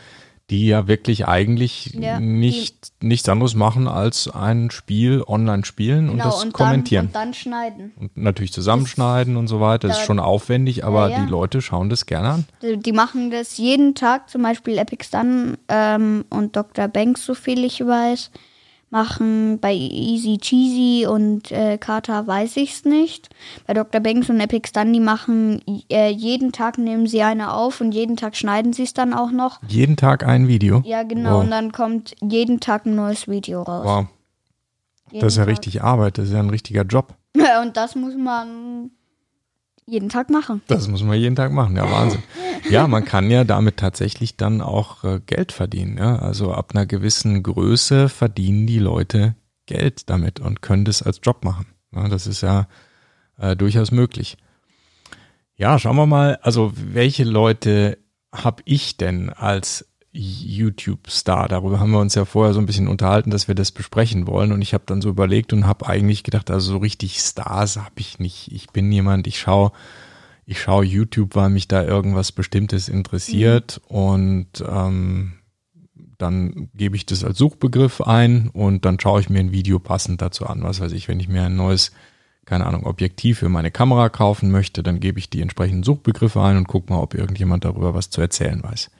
die 0.53 0.67
ja 0.67 0.87
wirklich 0.87 1.27
eigentlich 1.27 1.95
Ja, 1.99 2.19
nicht, 2.19 2.91
nichts 3.01 3.27
anderes 3.27 3.55
machen 3.55 3.87
als 3.87 4.27
ein 4.29 4.69
Spiel 4.69 5.23
online 5.25 5.65
spielen 5.65 6.09
und 6.09 6.19
das 6.19 6.35
Genau, 6.35 6.41
und 6.43 6.53
kommentieren. 6.53 7.09
Dann, 7.11 7.29
und 7.29 7.29
dann 7.29 7.33
schneiden. 7.33 7.91
und 7.99 8.15
natürlich 8.15 8.53
zusammenschneiden 8.53 9.35
und 9.35 9.47
so 9.47 9.59
weiter. 9.59 9.87
Das 9.87 9.97
ist 9.97 10.05
schon 10.05 10.19
aufwendig, 10.19 10.85
aber 10.85 11.09
Ja, 11.09 11.17
ja. 11.17 11.25
die 11.25 11.31
Leute 11.31 11.59
schauen 11.63 11.89
das 11.89 12.05
gerne 12.05 12.29
an. 12.29 12.45
Die, 12.61 12.77
die 12.77 12.91
machen 12.91 13.31
das 13.31 13.57
jeden 13.57 13.95
Tag, 13.95 14.29
zum 14.29 14.43
Beispiel 14.43 14.77
Epic 14.77 15.03
Stun 15.05 15.57
ähm, 15.69 16.23
und 16.29 16.55
Dr. 16.55 16.87
Banks, 16.87 17.25
so 17.25 17.33
viel 17.33 17.65
ich 17.65 17.79
weiß, 17.83 18.29
machen 18.93 19.59
bei 19.59 19.73
Easy 19.73 20.37
Cheesy 20.37 21.07
und 21.07 21.51
äh, 21.51 21.77
Carter 21.77 22.25
weiß 22.25 22.57
ich's 22.57 22.85
nicht. 22.85 23.29
Bei 23.67 23.73
Dr. 23.73 23.99
Banks 23.99 24.29
und 24.29 24.39
Epic 24.39 24.69
Stun, 24.69 24.93
die 24.93 24.99
machen 24.99 25.61
äh, 25.91 26.09
jeden 26.09 26.51
Tag 26.51 26.77
nehmen 26.77 27.07
sie 27.07 27.23
eine 27.23 27.53
auf 27.53 27.81
und 27.81 27.91
jeden 27.91 28.15
Tag 28.15 28.37
schneiden 28.37 28.71
sie 28.71 28.83
es 28.83 28.93
dann 28.93 29.13
auch 29.13 29.31
noch. 29.31 29.59
Jeden 29.67 29.97
Tag 29.97 30.25
ein 30.25 30.47
Video. 30.47 30.81
Ja, 30.85 31.01
genau. 31.03 31.37
Wow. 31.37 31.43
Und 31.43 31.51
dann 31.51 31.71
kommt 31.71 32.15
jeden 32.21 32.59
Tag 32.59 32.85
ein 32.85 32.95
neues 32.95 33.27
Video 33.27 33.63
raus. 33.63 33.83
Wow, 33.83 34.05
Jeden 35.11 35.21
das 35.21 35.33
ist 35.33 35.37
ja 35.37 35.45
Tag. 35.45 35.51
richtig 35.51 35.83
Arbeit, 35.83 36.17
das 36.19 36.27
ist 36.27 36.33
ja 36.33 36.39
ein 36.39 36.49
richtiger 36.51 36.83
Job. 36.83 37.15
Und 37.63 37.75
das 37.75 37.95
muss 37.95 38.15
man 38.15 38.91
jeden 39.85 40.09
Tag 40.09 40.29
machen. 40.29 40.61
Das 40.67 40.87
muss 40.87 41.03
man 41.03 41.17
jeden 41.17 41.35
Tag 41.35 41.51
machen, 41.51 41.75
ja 41.75 41.89
Wahnsinn. 41.89 42.23
Ja, 42.69 42.87
man 42.87 43.03
kann 43.05 43.29
ja 43.29 43.43
damit 43.43 43.77
tatsächlich 43.77 44.37
dann 44.37 44.61
auch 44.61 45.03
äh, 45.03 45.19
Geld 45.25 45.51
verdienen. 45.51 45.97
Ja? 45.97 46.17
Also 46.17 46.53
ab 46.53 46.71
einer 46.73 46.85
gewissen 46.85 47.43
Größe 47.43 48.09
verdienen 48.09 48.67
die 48.67 48.79
Leute 48.79 49.35
Geld 49.65 50.09
damit 50.09 50.39
und 50.39 50.61
können 50.61 50.85
das 50.85 51.01
als 51.01 51.19
Job 51.23 51.43
machen. 51.43 51.67
Ja, 51.93 52.07
das 52.07 52.27
ist 52.27 52.41
ja 52.41 52.67
äh, 53.37 53.55
durchaus 53.55 53.91
möglich. 53.91 54.37
Ja, 55.55 55.77
schauen 55.77 55.95
wir 55.95 56.05
mal, 56.05 56.39
also 56.41 56.71
welche 56.75 57.23
Leute 57.23 57.97
habe 58.33 58.63
ich 58.65 58.97
denn 58.97 59.29
als 59.29 59.87
YouTube-Star? 60.13 61.47
Darüber 61.49 61.79
haben 61.79 61.91
wir 61.91 61.99
uns 61.99 62.15
ja 62.15 62.25
vorher 62.25 62.53
so 62.53 62.59
ein 62.59 62.65
bisschen 62.65 62.87
unterhalten, 62.87 63.31
dass 63.31 63.47
wir 63.47 63.55
das 63.55 63.71
besprechen 63.71 64.27
wollen. 64.27 64.51
Und 64.51 64.61
ich 64.61 64.73
habe 64.73 64.83
dann 64.85 65.01
so 65.01 65.09
überlegt 65.09 65.53
und 65.53 65.67
habe 65.67 65.87
eigentlich 65.87 66.23
gedacht, 66.23 66.51
also 66.51 66.73
so 66.73 66.77
richtig 66.77 67.19
Stars 67.19 67.77
habe 67.77 67.95
ich 67.97 68.19
nicht. 68.19 68.51
Ich 68.51 68.69
bin 68.69 68.91
jemand, 68.91 69.27
ich 69.27 69.39
schaue 69.39 69.71
ich 70.45 70.61
schaue 70.61 70.85
YouTube, 70.85 71.35
weil 71.35 71.49
mich 71.49 71.67
da 71.67 71.83
irgendwas 71.83 72.31
Bestimmtes 72.31 72.89
interessiert 72.89 73.81
und 73.87 74.47
ähm, 74.67 75.33
dann 76.17 76.69
gebe 76.73 76.95
ich 76.95 77.05
das 77.05 77.23
als 77.23 77.37
Suchbegriff 77.37 78.01
ein 78.01 78.49
und 78.49 78.85
dann 78.85 78.99
schaue 78.99 79.21
ich 79.21 79.29
mir 79.29 79.39
ein 79.39 79.51
Video 79.51 79.79
passend 79.79 80.21
dazu 80.21 80.45
an. 80.45 80.63
Was 80.63 80.79
weiß 80.79 80.91
ich, 80.91 81.07
wenn 81.07 81.19
ich 81.19 81.27
mir 81.27 81.43
ein 81.43 81.55
neues, 81.55 81.91
keine 82.45 82.65
Ahnung, 82.65 82.85
Objektiv 82.85 83.39
für 83.39 83.49
meine 83.49 83.71
Kamera 83.71 84.09
kaufen 84.09 84.51
möchte, 84.51 84.83
dann 84.83 84.99
gebe 84.99 85.19
ich 85.19 85.29
die 85.29 85.41
entsprechenden 85.41 85.83
Suchbegriffe 85.83 86.41
ein 86.41 86.57
und 86.57 86.67
gucke 86.67 86.91
mal, 86.91 86.99
ob 86.99 87.13
irgendjemand 87.13 87.65
darüber 87.65 87.93
was 87.93 88.09
zu 88.09 88.21
erzählen 88.21 88.61
weiß. 88.61 88.91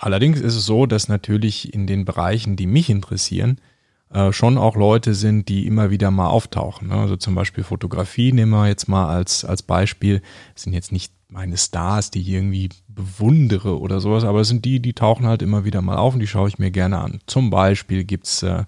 Allerdings 0.00 0.40
ist 0.40 0.56
es 0.56 0.64
so, 0.64 0.86
dass 0.86 1.08
natürlich 1.08 1.74
in 1.74 1.86
den 1.86 2.06
Bereichen, 2.06 2.56
die 2.56 2.66
mich 2.66 2.88
interessieren, 2.88 3.60
äh, 4.08 4.32
schon 4.32 4.56
auch 4.56 4.74
Leute 4.74 5.12
sind, 5.12 5.50
die 5.50 5.66
immer 5.66 5.90
wieder 5.90 6.10
mal 6.10 6.28
auftauchen. 6.28 6.88
Ne? 6.88 6.94
Also 6.94 7.16
zum 7.16 7.34
Beispiel 7.34 7.64
Fotografie 7.64 8.32
nehmen 8.32 8.50
wir 8.50 8.66
jetzt 8.66 8.88
mal 8.88 9.08
als, 9.08 9.44
als 9.44 9.62
Beispiel. 9.62 10.22
Das 10.54 10.62
sind 10.62 10.72
jetzt 10.72 10.90
nicht 10.90 11.12
meine 11.28 11.58
Stars, 11.58 12.10
die 12.10 12.22
ich 12.22 12.30
irgendwie 12.30 12.70
bewundere 12.88 13.78
oder 13.78 14.00
sowas, 14.00 14.24
aber 14.24 14.40
es 14.40 14.48
sind 14.48 14.64
die, 14.64 14.80
die 14.80 14.94
tauchen 14.94 15.26
halt 15.26 15.42
immer 15.42 15.66
wieder 15.66 15.82
mal 15.82 15.98
auf 15.98 16.14
und 16.14 16.20
die 16.20 16.26
schaue 16.26 16.48
ich 16.48 16.58
mir 16.58 16.70
gerne 16.70 16.98
an. 16.98 17.20
Zum 17.26 17.50
Beispiel 17.50 18.04
gibt's 18.04 18.42
äh, 18.42 18.64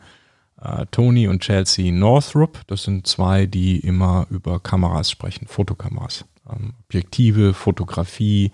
äh, 0.60 0.84
Tony 0.90 1.28
und 1.28 1.40
Chelsea 1.40 1.92
Northrup. 1.92 2.60
Das 2.66 2.82
sind 2.82 3.06
zwei, 3.06 3.46
die 3.46 3.78
immer 3.78 4.26
über 4.28 4.60
Kameras 4.60 5.10
sprechen, 5.10 5.46
Fotokameras. 5.46 6.26
Ähm, 6.48 6.74
Objektive, 6.84 7.54
Fotografie, 7.54 8.52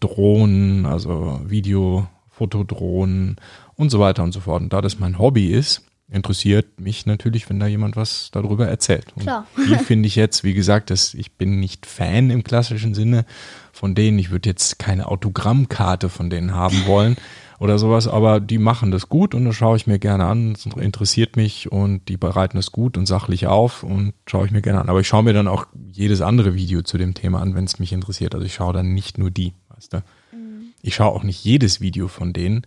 Drohnen, 0.00 0.86
also 0.86 1.40
Video, 1.44 2.06
Fotodrohnen 2.30 3.36
und 3.74 3.90
so 3.90 4.00
weiter 4.00 4.22
und 4.22 4.32
so 4.32 4.40
fort. 4.40 4.62
Und 4.62 4.72
da 4.72 4.80
das 4.80 4.98
mein 4.98 5.18
Hobby 5.18 5.48
ist, 5.48 5.84
interessiert 6.12 6.78
mich 6.78 7.06
natürlich, 7.06 7.48
wenn 7.48 7.58
da 7.58 7.66
jemand 7.66 7.96
was 7.96 8.30
darüber 8.32 8.68
erzählt. 8.68 9.06
Und 9.16 9.22
Klar. 9.22 9.46
die 9.56 9.76
finde 9.76 10.06
ich 10.06 10.16
jetzt, 10.16 10.44
wie 10.44 10.54
gesagt, 10.54 10.90
dass 10.90 11.14
ich 11.14 11.32
bin 11.32 11.58
nicht 11.58 11.86
Fan 11.86 12.30
im 12.30 12.44
klassischen 12.44 12.94
Sinne 12.94 13.24
von 13.72 13.94
denen. 13.94 14.18
Ich 14.18 14.30
würde 14.30 14.48
jetzt 14.48 14.78
keine 14.78 15.08
Autogrammkarte 15.08 16.08
von 16.08 16.28
denen 16.28 16.54
haben 16.54 16.86
wollen 16.86 17.16
oder 17.62 17.78
sowas, 17.78 18.08
aber 18.08 18.40
die 18.40 18.58
machen 18.58 18.90
das 18.90 19.08
gut 19.08 19.34
und 19.34 19.44
das 19.44 19.54
schaue 19.54 19.76
ich 19.76 19.86
mir 19.86 19.98
gerne 19.98 20.26
an. 20.26 20.52
Es 20.52 20.66
interessiert 20.66 21.36
mich 21.36 21.70
und 21.70 22.08
die 22.08 22.16
bereiten 22.16 22.58
es 22.58 22.72
gut 22.72 22.98
und 22.98 23.06
sachlich 23.06 23.46
auf 23.46 23.84
und 23.84 24.14
schaue 24.26 24.46
ich 24.46 24.52
mir 24.52 24.62
gerne 24.62 24.80
an. 24.80 24.88
Aber 24.88 25.00
ich 25.00 25.06
schaue 25.06 25.22
mir 25.22 25.32
dann 25.32 25.48
auch 25.48 25.66
jedes 25.92 26.20
andere 26.20 26.54
Video 26.54 26.82
zu 26.82 26.98
dem 26.98 27.14
Thema 27.14 27.40
an, 27.40 27.54
wenn 27.54 27.64
es 27.64 27.78
mich 27.78 27.92
interessiert. 27.92 28.34
Also 28.34 28.44
ich 28.44 28.54
schaue 28.54 28.72
dann 28.72 28.92
nicht 28.92 29.16
nur 29.16 29.30
die, 29.30 29.52
weißt 29.82 29.92
du. 29.94 30.02
Ich 30.82 30.94
schaue 30.94 31.12
auch 31.12 31.22
nicht 31.22 31.44
jedes 31.44 31.80
Video 31.80 32.08
von 32.08 32.32
denen, 32.32 32.66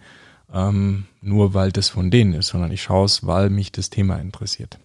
ähm, 0.53 1.05
nur 1.22 1.53
weil 1.53 1.72
das 1.72 1.89
von 1.89 2.12
denen 2.12 2.34
ist, 2.34 2.48
sondern 2.48 2.72
ich 2.72 2.81
schaue 2.81 3.05
es, 3.05 3.25
weil 3.25 3.50
mich 3.50 3.72
das 3.72 3.89
Thema 3.89 4.17
interessiert. 4.17 4.79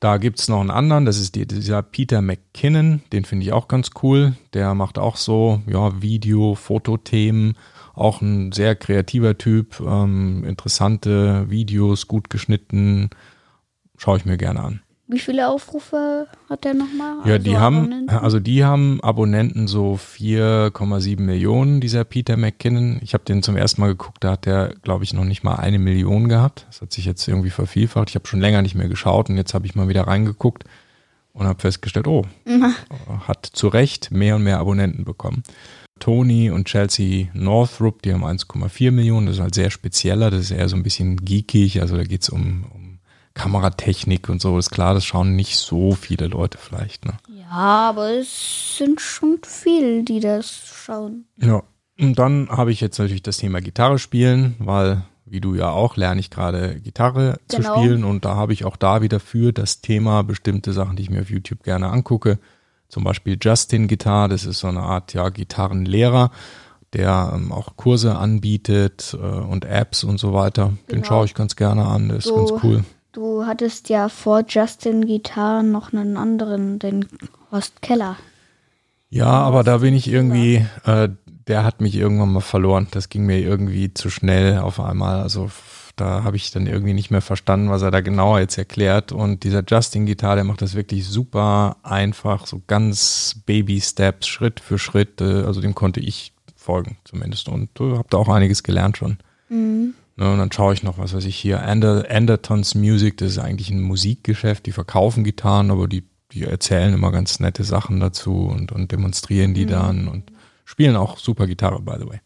Da 0.00 0.16
gibt's 0.16 0.48
noch 0.48 0.60
einen 0.60 0.70
anderen, 0.70 1.04
das 1.04 1.18
ist 1.18 1.36
die, 1.36 1.46
dieser 1.46 1.82
Peter 1.82 2.22
McKinnon, 2.22 3.02
den 3.12 3.24
finde 3.24 3.46
ich 3.46 3.52
auch 3.52 3.68
ganz 3.68 3.90
cool. 4.02 4.34
Der 4.52 4.74
macht 4.74 4.98
auch 4.98 5.16
so, 5.16 5.62
ja, 5.66 6.02
Video, 6.02 6.56
Fotothemen, 6.56 7.56
auch 7.94 8.20
ein 8.20 8.50
sehr 8.50 8.74
kreativer 8.74 9.38
Typ, 9.38 9.80
ähm, 9.80 10.44
interessante 10.44 11.48
Videos, 11.50 12.08
gut 12.08 12.30
geschnitten, 12.30 13.10
schaue 13.96 14.16
ich 14.16 14.24
mir 14.24 14.38
gerne 14.38 14.60
an. 14.60 14.82
Wie 15.12 15.18
viele 15.18 15.48
Aufrufe 15.48 16.26
hat 16.48 16.64
der 16.64 16.74
nochmal? 16.74 17.16
Ja, 17.26 17.34
Also 17.34 17.44
die 17.44 17.56
haben, 17.58 17.76
Abonnenten? 17.76 18.08
also 18.16 18.40
die 18.40 18.64
haben 18.64 19.00
Abonnenten 19.02 19.68
so 19.68 19.98
4,7 19.98 21.20
Millionen, 21.20 21.80
dieser 21.80 22.04
Peter 22.04 22.36
McKinnon. 22.36 22.98
Ich 23.02 23.14
habe 23.14 23.24
den 23.24 23.42
zum 23.42 23.56
ersten 23.56 23.80
Mal 23.80 23.88
geguckt, 23.88 24.24
da 24.24 24.32
hat 24.32 24.46
der, 24.46 24.74
glaube 24.82 25.04
ich, 25.04 25.12
noch 25.12 25.24
nicht 25.24 25.44
mal 25.44 25.56
eine 25.56 25.78
Million 25.78 26.28
gehabt. 26.28 26.66
Das 26.68 26.80
hat 26.80 26.92
sich 26.92 27.04
jetzt 27.04 27.26
irgendwie 27.28 27.50
vervielfacht. 27.50 28.08
Ich 28.10 28.14
habe 28.14 28.26
schon 28.26 28.40
länger 28.40 28.62
nicht 28.62 28.74
mehr 28.74 28.88
geschaut 28.88 29.28
und 29.28 29.36
jetzt 29.36 29.54
habe 29.54 29.66
ich 29.66 29.74
mal 29.74 29.88
wieder 29.88 30.06
reingeguckt 30.06 30.64
und 31.34 31.46
habe 31.46 31.60
festgestellt, 31.60 32.06
oh, 32.08 32.24
hat 33.26 33.46
zu 33.52 33.68
Recht 33.68 34.10
mehr 34.10 34.36
und 34.36 34.42
mehr 34.44 34.58
Abonnenten 34.58 35.04
bekommen. 35.04 35.42
Tony 36.00 36.50
und 36.50 36.66
Chelsea 36.66 37.26
Northrup, 37.32 38.02
die 38.02 38.12
haben 38.12 38.24
1,4 38.24 38.90
Millionen. 38.90 39.26
Das 39.26 39.36
ist 39.36 39.42
halt 39.42 39.54
sehr 39.54 39.70
spezieller, 39.70 40.30
das 40.30 40.40
ist 40.40 40.50
eher 40.50 40.68
so 40.68 40.74
ein 40.74 40.82
bisschen 40.82 41.16
geekig. 41.24 41.80
Also 41.80 41.96
da 41.96 42.02
geht's 42.02 42.28
um, 42.28 42.64
um 42.74 42.81
Kameratechnik 43.34 44.28
und 44.28 44.40
so. 44.40 44.58
Ist 44.58 44.70
klar, 44.70 44.94
das 44.94 45.04
schauen 45.04 45.34
nicht 45.36 45.56
so 45.58 45.92
viele 45.92 46.26
Leute 46.28 46.58
vielleicht. 46.58 47.04
Ne? 47.04 47.14
Ja, 47.28 47.88
aber 47.90 48.10
es 48.10 48.76
sind 48.78 49.00
schon 49.00 49.38
viel, 49.44 50.04
die 50.04 50.20
das 50.20 50.50
schauen. 50.50 51.26
Ja. 51.40 51.62
Und 52.00 52.18
dann 52.18 52.48
habe 52.48 52.72
ich 52.72 52.80
jetzt 52.80 52.98
natürlich 52.98 53.22
das 53.22 53.36
Thema 53.36 53.60
Gitarre 53.60 53.98
spielen, 53.98 54.56
weil, 54.58 55.02
wie 55.26 55.40
du 55.40 55.54
ja 55.54 55.70
auch, 55.70 55.96
lerne 55.96 56.20
ich 56.20 56.30
gerade 56.30 56.80
Gitarre 56.80 57.38
zu 57.48 57.58
Genau. 57.58 57.76
spielen 57.76 58.04
und 58.04 58.24
da 58.24 58.34
habe 58.34 58.52
ich 58.54 58.64
auch 58.64 58.76
da 58.76 59.02
wieder 59.02 59.20
für 59.20 59.52
das 59.52 59.82
Thema 59.82 60.22
bestimmte 60.22 60.72
Sachen, 60.72 60.96
die 60.96 61.02
ich 61.02 61.10
mir 61.10 61.20
auf 61.20 61.30
YouTube 61.30 61.62
gerne 61.62 61.90
angucke. 61.90 62.38
Zum 62.88 63.04
Beispiel 63.04 63.38
Justin 63.40 63.88
Guitar, 63.88 64.28
das 64.28 64.44
ist 64.44 64.60
so 64.60 64.66
eine 64.68 64.80
Art 64.80 65.14
ja, 65.14 65.28
Gitarrenlehrer, 65.28 66.30
der 66.92 67.32
ähm, 67.34 67.52
auch 67.52 67.76
Kurse 67.76 68.16
anbietet 68.16 69.14
äh, 69.14 69.24
und 69.24 69.64
Apps 69.64 70.02
und 70.04 70.18
so 70.18 70.32
weiter. 70.32 70.72
Den 70.90 70.96
Genau. 70.96 71.06
schaue 71.06 71.24
ich 71.26 71.34
ganz 71.34 71.56
gerne 71.56 71.84
an, 71.86 72.08
der 72.08 72.18
ist 72.18 72.24
So. 72.24 72.36
ganz 72.36 72.64
cool. 72.64 72.84
Du 73.12 73.46
hattest 73.46 73.88
ja 73.88 74.08
vor 74.08 74.44
Justin 74.48 75.06
Guitar 75.06 75.62
noch 75.62 75.92
einen 75.92 76.16
anderen, 76.16 76.78
den 76.78 77.06
Horst 77.50 77.82
Keller. 77.82 78.16
Ja, 79.10 79.26
aber 79.26 79.62
da 79.62 79.78
bin 79.78 79.94
ich 79.94 80.08
irgendwie, 80.08 80.66
äh, 80.84 81.08
der 81.46 81.64
hat 81.64 81.80
mich 81.80 81.94
irgendwann 81.96 82.32
mal 82.32 82.40
verloren. 82.40 82.88
Das 82.90 83.10
ging 83.10 83.26
mir 83.26 83.40
irgendwie 83.40 83.92
zu 83.92 84.08
schnell 84.08 84.58
auf 84.58 84.80
einmal. 84.80 85.20
Also 85.20 85.50
da 85.96 86.24
habe 86.24 86.36
ich 86.36 86.50
dann 86.50 86.66
irgendwie 86.66 86.94
nicht 86.94 87.10
mehr 87.10 87.20
verstanden, 87.20 87.68
was 87.68 87.82
er 87.82 87.90
da 87.90 88.00
genauer 88.00 88.40
jetzt 88.40 88.56
erklärt. 88.56 89.12
Und 89.12 89.44
dieser 89.44 89.62
Justin 89.66 90.06
Gitar, 90.06 90.36
der 90.36 90.44
macht 90.44 90.62
das 90.62 90.74
wirklich 90.74 91.06
super 91.06 91.76
einfach, 91.82 92.46
so 92.46 92.62
ganz 92.66 93.42
Baby-Steps, 93.44 94.26
Schritt 94.26 94.60
für 94.60 94.78
Schritt. 94.78 95.20
Äh, 95.20 95.42
also 95.42 95.60
dem 95.60 95.74
konnte 95.74 96.00
ich 96.00 96.32
folgen 96.56 96.96
zumindest. 97.04 97.48
Und 97.48 97.68
du 97.74 97.98
habe 97.98 98.08
da 98.08 98.16
auch 98.16 98.28
einiges 98.28 98.62
gelernt 98.62 98.96
schon. 98.96 99.18
Mhm. 99.50 99.94
Ne, 100.16 100.30
und 100.30 100.38
dann 100.38 100.52
schaue 100.52 100.74
ich 100.74 100.82
noch, 100.82 100.98
was 100.98 101.14
weiß 101.14 101.24
ich 101.24 101.36
hier, 101.36 101.62
Ander, 101.62 102.04
Andertons 102.10 102.74
Music, 102.74 103.16
das 103.16 103.32
ist 103.32 103.38
eigentlich 103.38 103.70
ein 103.70 103.80
Musikgeschäft, 103.80 104.66
die 104.66 104.72
verkaufen 104.72 105.24
Gitarren, 105.24 105.70
aber 105.70 105.88
die, 105.88 106.04
die 106.32 106.44
erzählen 106.44 106.92
immer 106.92 107.12
ganz 107.12 107.40
nette 107.40 107.64
Sachen 107.64 107.98
dazu 107.98 108.46
und, 108.46 108.72
und 108.72 108.92
demonstrieren 108.92 109.54
die 109.54 109.64
mhm. 109.64 109.70
dann 109.70 110.08
und 110.08 110.32
spielen 110.64 110.96
auch 110.96 111.18
super 111.18 111.46
Gitarre, 111.46 111.80
by 111.80 111.94
the 111.98 112.08
way. 112.08 112.20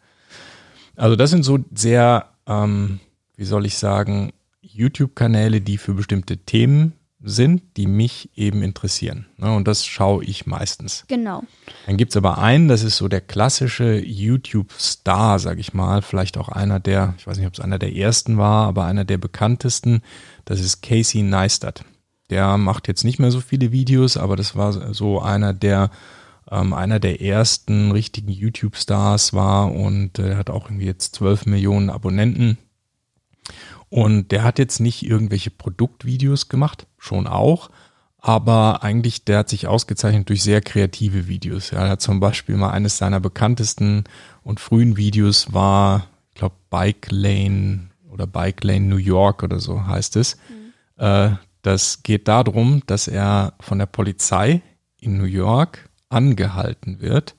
Also 0.97 1.15
das 1.15 1.31
sind 1.31 1.45
so 1.45 1.59
sehr 1.73 2.31
ähm, 2.47 3.01
wie 3.37 3.45
soll 3.45 3.67
ich 3.67 3.77
sagen, 3.77 4.33
YouTube-Kanäle, 4.63 5.61
die 5.61 5.79
für 5.79 5.95
bestimmte 5.95 6.39
Themen 6.39 6.95
sind, 7.23 7.63
die 7.77 7.87
mich 7.87 8.31
eben 8.37 8.63
interessieren. 8.63 9.27
Ne? 9.39 9.55
Und 9.55 9.67
das 9.67 9.87
schaue 9.87 10.25
ich 10.25 10.47
meistens. 10.47 11.05
Genau. 11.09 11.43
Dann 11.87 11.97
gibt 11.97 12.13
es 12.13 12.17
aber 12.17 12.39
einen, 12.39 12.69
das 12.69 12.83
ist 12.83 12.99
so 12.99 13.09
der 13.09 13.21
klassische 13.21 13.99
YouTube-Star, 13.99 15.39
sag 15.39 15.59
ich 15.59 15.73
mal. 15.73 16.03
Vielleicht 16.03 16.37
auch 16.37 16.49
einer 16.49 16.79
der, 16.79 17.15
ich 17.19 17.27
weiß 17.27 17.39
nicht, 17.39 17.47
ob 17.47 17.55
es 17.55 17.61
einer 17.61 17.79
der 17.79 17.97
ersten 17.97 18.37
war, 18.37 18.67
aber 18.67 18.85
einer 18.85 19.05
der 19.05 19.19
bekanntesten. 19.19 20.03
Das 20.45 20.61
ist 20.61 20.83
Casey 20.83 21.23
Neistat. 21.23 21.85
Der 22.29 22.59
macht 22.59 22.89
jetzt 22.89 23.05
nicht 23.05 23.19
mehr 23.19 23.31
so 23.31 23.41
viele 23.41 23.73
Videos, 23.73 24.17
aber 24.17 24.37
das 24.37 24.55
war 24.55 24.93
so 24.93 25.21
einer 25.21 25.55
der 25.55 25.91
ähm, 26.51 26.75
einer 26.75 27.01
der 27.01 27.21
ersten 27.23 27.91
richtigen 27.91 28.31
YouTube-Stars 28.31 29.33
war 29.33 29.73
und 29.73 30.19
äh, 30.19 30.37
hat 30.37 30.51
auch 30.51 30.67
irgendwie 30.67 30.87
jetzt 30.87 31.17
12 31.17 31.47
Millionen 31.47 31.91
Abonnenten 31.91 32.59
und 33.89 34.33
der 34.33 34.43
hat 34.43 34.59
jetzt 34.59 34.81
nicht 34.81 35.05
irgendwelche 35.05 35.51
Produktvideos 35.51 36.49
gemacht, 36.49 36.87
schon 36.99 37.27
auch, 37.27 37.71
aber 38.19 38.83
eigentlich 38.83 39.25
der 39.25 39.39
hat 39.39 39.49
sich 39.49 39.67
ausgezeichnet 39.69 40.29
durch 40.29 40.43
sehr 40.43 40.61
kreative 40.61 41.29
Videos. 41.29 41.71
Ja, 41.71 41.85
er 41.85 41.91
hat 41.91 42.01
zum 42.01 42.19
Beispiel 42.19 42.57
mal 42.57 42.71
eines 42.71 42.99
seiner 42.99 43.21
bekanntesten 43.21 44.05
und 44.43 44.59
frühen 44.59 44.97
Videos 44.97 45.53
war, 45.53 46.09
ich 46.31 46.39
glaube, 46.39 46.57
Bike 46.71 47.07
Lane 47.11 47.91
oder 48.11 48.27
Bike 48.27 48.65
Lane 48.65 48.87
New 48.87 48.97
York 48.97 49.43
oder 49.43 49.61
so 49.61 49.87
heißt 49.87 50.17
es. 50.17 50.37
Mhm. 50.49 51.05
Äh, 51.05 51.31
das 51.63 52.03
geht 52.03 52.29
darum, 52.29 52.83
dass 52.87 53.09
er 53.09 53.55
von 53.61 53.79
der 53.79 53.87
Polizei 53.87 54.63
in 55.01 55.19
New 55.19 55.25
York 55.25 55.89
angehalten 56.09 57.01
wird, 57.01 57.35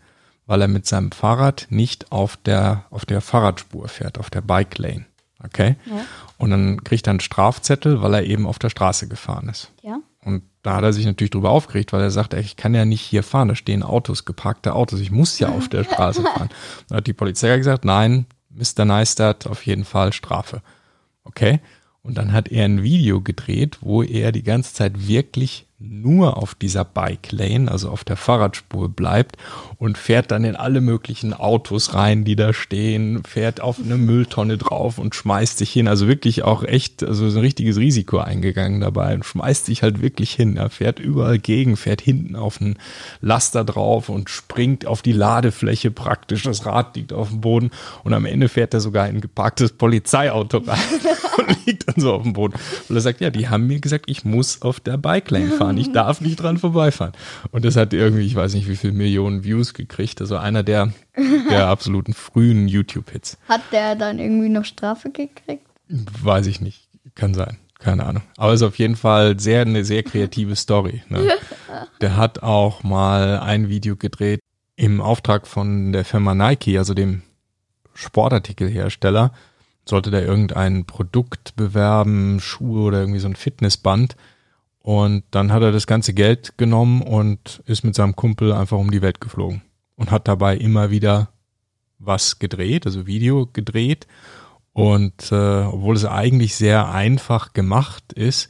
weil 0.46 0.62
er 0.62 0.68
mit 0.68 0.86
seinem 0.86 1.12
Fahrrad 1.12 1.68
nicht 1.70 2.12
auf 2.12 2.38
der, 2.38 2.86
auf 2.90 3.06
der 3.06 3.22
Fahrradspur 3.22 3.88
fährt, 3.88 4.18
auf 4.18 4.30
der 4.30 4.42
Bike 4.42 4.78
Lane. 4.78 5.06
Okay? 5.44 5.76
Ja. 5.86 6.06
Und 6.38 6.52
dann 6.52 6.84
kriegt 6.84 7.08
er 7.08 7.12
einen 7.12 7.20
Strafzettel, 7.20 8.02
weil 8.02 8.14
er 8.14 8.24
eben 8.24 8.46
auf 8.46 8.60
der 8.60 8.70
Straße 8.70 9.08
gefahren 9.08 9.50
ist. 9.50 9.72
Ja. 9.82 10.00
Und 10.24 10.44
da 10.62 10.76
hat 10.76 10.84
er 10.84 10.94
sich 10.94 11.06
natürlich 11.06 11.32
drüber 11.32 11.50
aufgeregt, 11.50 11.94
weil 11.94 12.02
er 12.02 12.12
sagt, 12.12 12.34
ich 12.34 12.58
kann 12.58 12.76
ja 12.76 12.86
nicht 12.86 13.02
hier 13.02 13.24
fahren, 13.24 13.48
da 13.48 13.56
stehen 13.56 13.82
Autos, 13.82 14.26
geparkte 14.26 14.74
Autos, 14.74 15.00
ich 15.00 15.12
muss 15.12 15.40
ja 15.40 15.50
auf 15.50 15.70
der 15.70 15.84
Straße 15.86 16.22
fahren. 16.22 16.50
Da 16.90 16.98
hat 16.98 17.08
die 17.08 17.14
Polizei 17.14 17.58
gesagt, 17.58 17.86
nein, 17.86 18.26
Mr. 18.50 18.86
Neistat, 18.86 19.48
auf 19.48 19.66
jeden 19.66 19.86
Fall 19.86 20.14
Strafe. 20.14 20.62
Okay? 21.24 21.60
Und 22.08 22.18
dann 22.18 22.32
hat 22.32 22.48
er 22.48 22.64
ein 22.64 22.84
Video 22.84 23.20
gedreht, 23.20 23.80
wo 23.82 24.02
er 24.02 24.32
die 24.32 24.44
ganze 24.44 24.74
Zeit 24.74 25.10
wirklich 25.10 25.68
nur 25.80 26.38
auf 26.38 26.56
dieser 26.56 26.84
Bike 26.84 27.32
Lane, 27.32 27.72
also 27.72 27.90
auf 27.92 28.04
der 28.04 28.16
Fahrradspur 28.16 28.90
bleibt 28.90 29.38
und 29.78 30.00
fährt 30.00 30.32
dann 30.32 30.44
in 30.44 30.56
alle 30.56 30.82
möglichen 30.82 31.36
Autos 31.36 31.94
rein, 31.94 32.24
die 32.24 32.36
da 32.36 32.52
stehen, 32.52 33.24
fährt 33.24 33.62
auf 33.62 33.78
eine 33.80 33.98
Mülltonne 33.98 34.58
drauf 34.58 34.98
und 34.98 35.14
schmeißt 35.14 35.60
sich 35.60 35.72
hin. 35.72 35.88
Also 35.88 36.08
wirklich 36.08 36.42
auch 36.42 36.64
echt, 36.64 37.04
also 37.04 37.30
so 37.30 37.38
ein 37.38 37.44
richtiges 37.44 37.78
Risiko 37.78 38.18
eingegangen 38.18 38.82
dabei 38.82 39.14
und 39.14 39.24
schmeißt 39.24 39.68
sich 39.68 39.84
halt 39.84 40.02
wirklich 40.02 40.34
hin. 40.34 40.58
Er 40.58 40.72
fährt 40.72 40.98
überall 40.98 41.38
gegen, 41.38 41.78
fährt 41.78 42.02
hinten 42.02 42.36
auf 42.36 42.60
einen 42.60 42.78
Laster 43.22 43.64
drauf 43.64 44.10
und 44.10 44.32
springt 44.32 44.88
auf 44.88 45.04
die 45.04 45.12
Ladefläche 45.12 45.92
praktisch. 45.92 46.42
Das 46.42 46.66
Rad 46.66 46.96
liegt 46.96 47.14
auf 47.14 47.30
dem 47.30 47.42
Boden 47.42 47.70
und 48.04 48.14
am 48.14 48.26
Ende 48.26 48.50
fährt 48.50 48.74
er 48.74 48.80
sogar 48.80 49.08
in 49.08 49.18
ein 49.18 49.22
geparktes 49.22 49.74
Polizeiauto 49.74 50.58
rein 50.58 50.80
und 51.38 51.68
liegt 51.68 51.77
dann 51.98 52.02
so 52.04 52.14
auf 52.14 52.24
dem 52.24 52.34
Boden. 52.34 52.54
Und 52.88 52.96
er 52.96 53.02
sagt, 53.02 53.22
ja, 53.22 53.30
die 53.30 53.50
haben 53.50 53.68
mir 53.68 53.80
gesagt, 53.80 54.06
ich 54.08 54.24
muss 54.24 54.62
auf 54.62 54.80
der 54.80 54.98
Bike 54.98 55.30
Lane 55.32 55.52
fahren. 55.52 55.78
Ich 55.78 55.92
darf 55.94 56.22
nicht 56.22 56.38
dran 56.38 56.58
vorbeifahren. 56.58 57.14
Und 57.52 57.66
das 57.66 57.76
hat 57.76 57.94
irgendwie, 57.94 58.26
ich 58.26 58.36
weiß 58.36 58.54
nicht, 58.54 58.70
wie 58.70 58.76
viele 58.76 58.94
Millionen 58.94 59.44
Views 59.44 59.74
gekriegt. 59.74 60.22
Also 60.22 60.38
einer 60.38 60.64
der, 60.64 60.94
der 61.50 61.68
absoluten 61.68 62.14
frühen 62.14 62.68
YouTube-Hits. 62.68 63.38
Hat 63.48 63.62
der 63.72 63.96
dann 63.96 64.20
irgendwie 64.20 64.50
noch 64.50 64.66
Strafe 64.66 65.10
gekriegt? 65.10 65.66
Weiß 65.90 66.48
ich 66.48 66.62
nicht. 66.62 66.88
Kann 67.16 67.34
sein. 67.34 67.58
Keine 67.80 68.06
Ahnung. 68.06 68.24
Aber 68.38 68.54
es 68.54 68.62
ist 68.62 68.68
auf 68.68 68.80
jeden 68.80 68.96
Fall 68.96 69.40
sehr, 69.40 69.62
eine 69.62 69.86
sehr 69.86 70.04
kreative 70.04 70.56
Story. 70.56 71.04
Ne? 71.10 71.32
Der 72.02 72.18
hat 72.18 72.42
auch 72.42 72.84
mal 72.84 73.40
ein 73.40 73.70
Video 73.70 73.96
gedreht 73.96 74.40
im 74.76 75.00
Auftrag 75.00 75.48
von 75.48 75.92
der 75.92 76.04
Firma 76.04 76.34
Nike, 76.34 76.78
also 76.78 76.94
dem 76.94 77.22
Sportartikelhersteller 77.94 79.32
sollte 79.90 80.12
der 80.12 80.26
irgendein 80.26 80.86
Produkt 80.86 81.56
bewerben, 81.56 82.40
Schuhe 82.40 82.82
oder 82.82 83.00
irgendwie 83.00 83.20
so 83.20 83.28
ein 83.28 83.36
Fitnessband. 83.36 84.16
Und 84.80 85.24
dann 85.32 85.52
hat 85.52 85.64
er 85.64 85.72
das 85.72 85.88
ganze 85.88 86.14
Geld 86.14 86.58
genommen 86.58 87.02
und 87.02 87.62
ist 87.66 87.84
mit 87.84 87.96
seinem 87.96 88.16
Kumpel 88.16 88.54
einfach 88.54 88.78
um 88.78 88.92
die 88.92 89.02
Welt 89.02 89.20
geflogen 89.20 89.62
und 89.96 90.12
hat 90.12 90.28
dabei 90.28 90.56
immer 90.56 90.92
wieder 90.92 91.30
was 92.00 92.40
gedreht, 92.40 92.86
also 92.86 93.06
Video 93.06 93.48
gedreht. 93.52 94.08
Und 94.74 95.32
äh, 95.32 95.64
obwohl 95.64 95.96
es 95.96 96.06
eigentlich 96.06 96.56
sehr 96.56 96.92
einfach 96.92 97.54
gemacht 97.54 98.14
ist, 98.14 98.48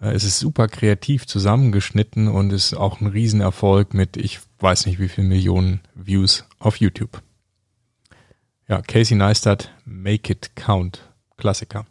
äh, 0.00 0.16
ist 0.16 0.24
es 0.24 0.38
super 0.38 0.68
kreativ 0.68 1.26
zusammengeschnitten 1.26 2.28
und 2.28 2.52
ist 2.52 2.74
auch 2.74 3.00
ein 3.00 3.06
Riesenerfolg 3.06 3.94
mit, 3.94 4.16
ich 4.16 4.40
weiß 4.58 4.86
nicht 4.86 4.98
wie 4.98 5.08
viel 5.08 5.24
Millionen 5.24 5.80
Views 5.94 6.46
auf 6.58 6.76
YouTube. 6.76 7.22
Ja, 8.70 8.82
Casey 8.82 9.16
Neistat, 9.16 9.72
Make 9.84 10.32
It 10.32 10.54
Count, 10.54 11.00
Klassiker. 11.36 11.86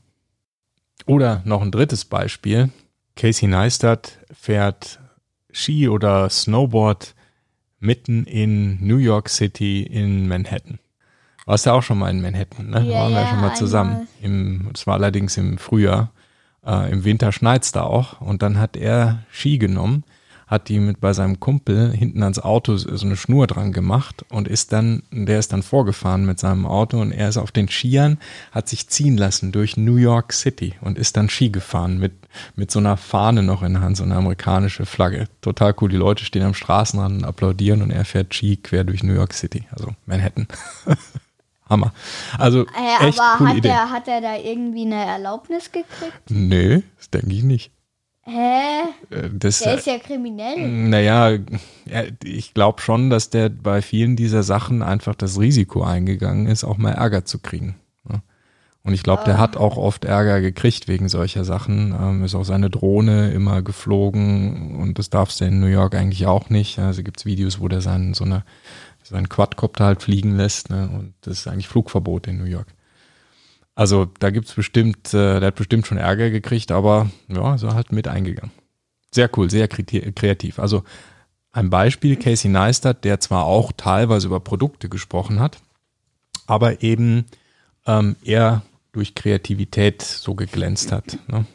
Oder 1.06 1.42
noch 1.44 1.62
ein 1.62 1.72
drittes 1.72 2.06
Beispiel, 2.06 2.70
Casey 3.18 3.50
Neistat 3.50 4.18
fährt 4.32 5.02
Ski 5.52 5.89
oder 5.89 6.30
Snowboard 6.30 7.15
mitten 7.80 8.24
in 8.24 8.78
New 8.80 8.96
York 8.96 9.28
City 9.28 9.84
in 9.84 10.30
Manhattan. 10.30 10.80
Warst 11.46 11.65
du 11.65 11.72
auch 11.72 11.84
schon 11.84 12.00
mal 12.00 12.12
in 12.12 12.22
Manhattan, 12.22 12.70
ne? 12.70 12.86
Ja, 12.86 13.02
waren 13.02 13.12
wir 13.12 13.22
ja, 13.24 13.28
schon 13.28 13.42
mal 13.42 13.56
zusammen. 13.56 14.08
Im, 14.22 14.70
das 14.72 14.88
war 14.88 14.94
allerdings 14.94 15.36
im 15.36 15.58
Frühjahr. 15.58 16.13
Äh, 16.65 16.94
Im 16.94 17.04
Winter 17.04 17.34
schneit's 17.34 17.74
da 17.74 17.84
auch. 17.84 18.22
Und 18.22 18.42
dann 18.42 18.58
hat 18.58 18.78
er 18.78 19.26
Ski 19.32 19.58
genommen 19.58 20.06
hat 20.49 20.67
die 20.67 20.79
mit 20.79 20.99
bei 20.99 21.13
seinem 21.13 21.39
Kumpel 21.39 21.91
hinten 21.91 22.23
ans 22.23 22.39
Auto 22.39 22.75
so 22.75 23.05
eine 23.05 23.15
Schnur 23.15 23.45
dran 23.45 23.71
gemacht 23.71 24.25
und 24.29 24.47
ist 24.47 24.73
dann, 24.73 25.03
der 25.12 25.38
ist 25.38 25.53
dann 25.53 25.62
vorgefahren 25.62 26.25
mit 26.25 26.39
seinem 26.39 26.65
Auto 26.65 26.99
und 26.99 27.12
er 27.12 27.29
ist 27.29 27.38
auf 27.38 27.51
den 27.51 27.69
Skiern, 27.69 28.17
hat 28.51 28.67
sich 28.67 28.88
ziehen 28.88 29.15
lassen 29.15 29.51
durch 29.51 29.77
New 29.77 29.97
York 29.97 30.33
City 30.33 30.73
und 30.81 30.97
ist 30.97 31.17
dann 31.17 31.29
Ski 31.29 31.49
gefahren 31.49 31.99
mit, 31.99 32.13
mit 32.55 32.71
so 32.71 32.79
einer 32.79 32.97
Fahne 32.97 33.43
noch 33.43 33.62
in 33.62 33.73
der 33.73 33.83
Hand, 33.83 33.97
so 33.97 34.03
eine 34.03 34.15
amerikanische 34.15 34.88
Flagge. 34.88 35.27
Total 35.41 35.75
cool. 35.79 35.89
Die 35.89 35.97
Leute 35.97 36.25
stehen 36.25 36.43
am 36.43 36.55
Straßenrand 36.55 37.19
und 37.19 37.25
applaudieren 37.25 37.83
und 37.83 37.91
er 37.91 38.03
fährt 38.03 38.33
Ski 38.33 38.57
quer 38.57 38.83
durch 38.83 39.03
New 39.03 39.13
York 39.13 39.33
City, 39.33 39.65
also 39.71 39.91
Manhattan. 40.07 40.47
Hammer. 41.69 41.93
Also 42.39 42.65
äh, 42.65 43.07
echt 43.07 43.19
aber 43.19 43.38
coole 43.38 43.49
hat, 43.51 43.57
Idee. 43.57 43.67
er, 43.67 43.91
hat 43.91 44.07
er 44.07 44.21
da 44.21 44.35
irgendwie 44.35 44.88
eine 44.88 45.05
Erlaubnis 45.05 45.71
gekriegt? 45.71 46.19
Nö, 46.27 46.81
das 46.97 47.12
denke 47.12 47.35
ich 47.35 47.43
nicht. 47.43 47.71
Hä? 48.23 48.82
Äh, 49.10 49.29
Das, 49.34 49.60
Der 49.60 49.75
ist 49.75 49.88
ja 49.88 49.97
kriminell. 49.97 50.67
Naja, 50.67 51.32
ja, 51.86 52.03
ich 52.23 52.53
glaube 52.53 52.82
schon, 52.82 53.10
dass 53.10 53.29
der 53.29 53.49
bei 53.49 53.82
vielen 53.82 54.15
dieser 54.15 54.43
Sachen 54.43 54.82
einfach 54.84 55.15
das 55.15 55.39
Risiko 55.39 55.84
eingegangen 55.84 56.45
ist, 56.47 56.63
auch 56.63 56.77
mal 56.77 56.91
Ärger 56.91 57.25
zu 57.25 57.39
kriegen. 57.39 57.75
ne? 58.08 58.21
Und 58.84 58.93
ich 58.93 59.03
glaube, 59.03 59.23
der 59.25 59.38
hat 59.38 59.58
auch 59.58 59.77
oft 59.77 60.05
Ärger 60.05 60.41
gekriegt 60.41 60.88
wegen 60.88 61.10
solcher 61.10 61.43
Sachen. 61.43 61.93
Ähm, 61.99 62.23
ist 62.23 62.36
auch 62.36 62.45
seine 62.45 62.69
Drohne 62.69 63.32
immer 63.32 63.62
geflogen 63.62 64.75
und 64.77 64.99
das 64.99 65.10
darfst 65.10 65.41
du 65.41 65.45
in 65.45 65.60
New 65.60 65.67
York 65.67 65.95
eigentlich 65.95 66.25
auch 66.27 66.49
nicht. 66.49 66.79
Also 66.79 67.03
gibt's 67.03 67.25
Videos, 67.25 67.60
wo 67.60 67.67
der 67.67 67.82
seinen, 67.82 68.13
so 68.13 68.23
eine, 68.25 68.43
seinen 69.03 69.27
Quadcopter 69.29 69.86
halt 69.86 70.01
fliegen 70.01 70.36
lässt. 70.36 70.69
Ne? 70.69 70.89
Und 70.93 71.13
das 71.21 71.39
ist 71.39 71.47
eigentlich 71.47 71.67
Flugverbot 71.67 72.27
in 72.27 72.38
New 72.38 72.45
York. 72.45 72.67
Also 73.80 74.08
da 74.20 74.30
gibt's 74.30 74.56
bestimmt, 74.56 75.13
äh, 75.13 75.39
der 75.39 75.48
hat 75.48 75.56
bestimmt 75.56 75.88
schon 75.88 75.98
Ärger 75.98 76.32
gekriegt, 76.32 76.70
aber 76.70 77.10
ja, 77.30 77.56
ist 77.56 77.63
er 77.63 77.76
halt 77.76 77.94
mit 77.94 78.10
eingegangen. 78.10 78.52
Sehr 79.10 79.30
cool, 79.38 79.50
sehr 79.50 79.70
kreativ. 79.70 80.60
Also 80.60 80.84
ein 81.54 81.70
Beispiel, 81.70 82.18
Casey 82.18 82.52
Neistat, 82.52 83.06
der 83.06 83.22
zwar 83.22 83.46
auch 83.46 83.72
teilweise 83.72 84.28
über 84.28 84.42
Produkte 84.42 84.89
gesprochen 84.89 85.39
hat, 85.39 85.60
aber 86.46 86.84
eben 86.84 87.24
ähm, 87.88 88.18
eher 88.22 88.63
durch 88.92 89.15
Kreativität 89.15 90.02
so 90.02 90.36
geglänzt 90.36 90.92
hat. 90.92 91.18
Ne? 91.30 91.46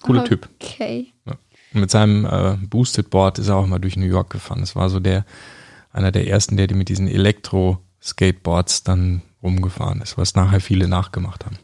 Cooler 0.00 0.24
Typ. 0.24 0.48
Okay. 0.58 1.12
Ja. 1.26 1.34
Mit 1.74 1.90
seinem 1.90 2.24
äh, 2.24 2.56
Boosted 2.66 3.10
Board 3.10 3.38
ist 3.38 3.48
er 3.48 3.56
auch 3.56 3.66
mal 3.66 3.78
durch 3.78 3.98
New 3.98 4.06
York 4.06 4.30
gefahren. 4.30 4.60
Das 4.60 4.74
war 4.74 4.88
so 4.88 5.00
der, 5.00 5.26
einer 5.92 6.12
der 6.12 6.26
ersten, 6.28 6.56
der 6.56 6.66
die 6.66 6.74
mit 6.74 6.88
diesen 6.88 7.08
Elektro-Skateboards 7.08 8.84
dann 8.84 9.20
rumgefahren 9.42 10.00
ist, 10.00 10.18
was 10.18 10.34
nachher 10.34 10.60
viele 10.60 10.88
nachgemacht 10.88 11.44
haben. 11.44 11.58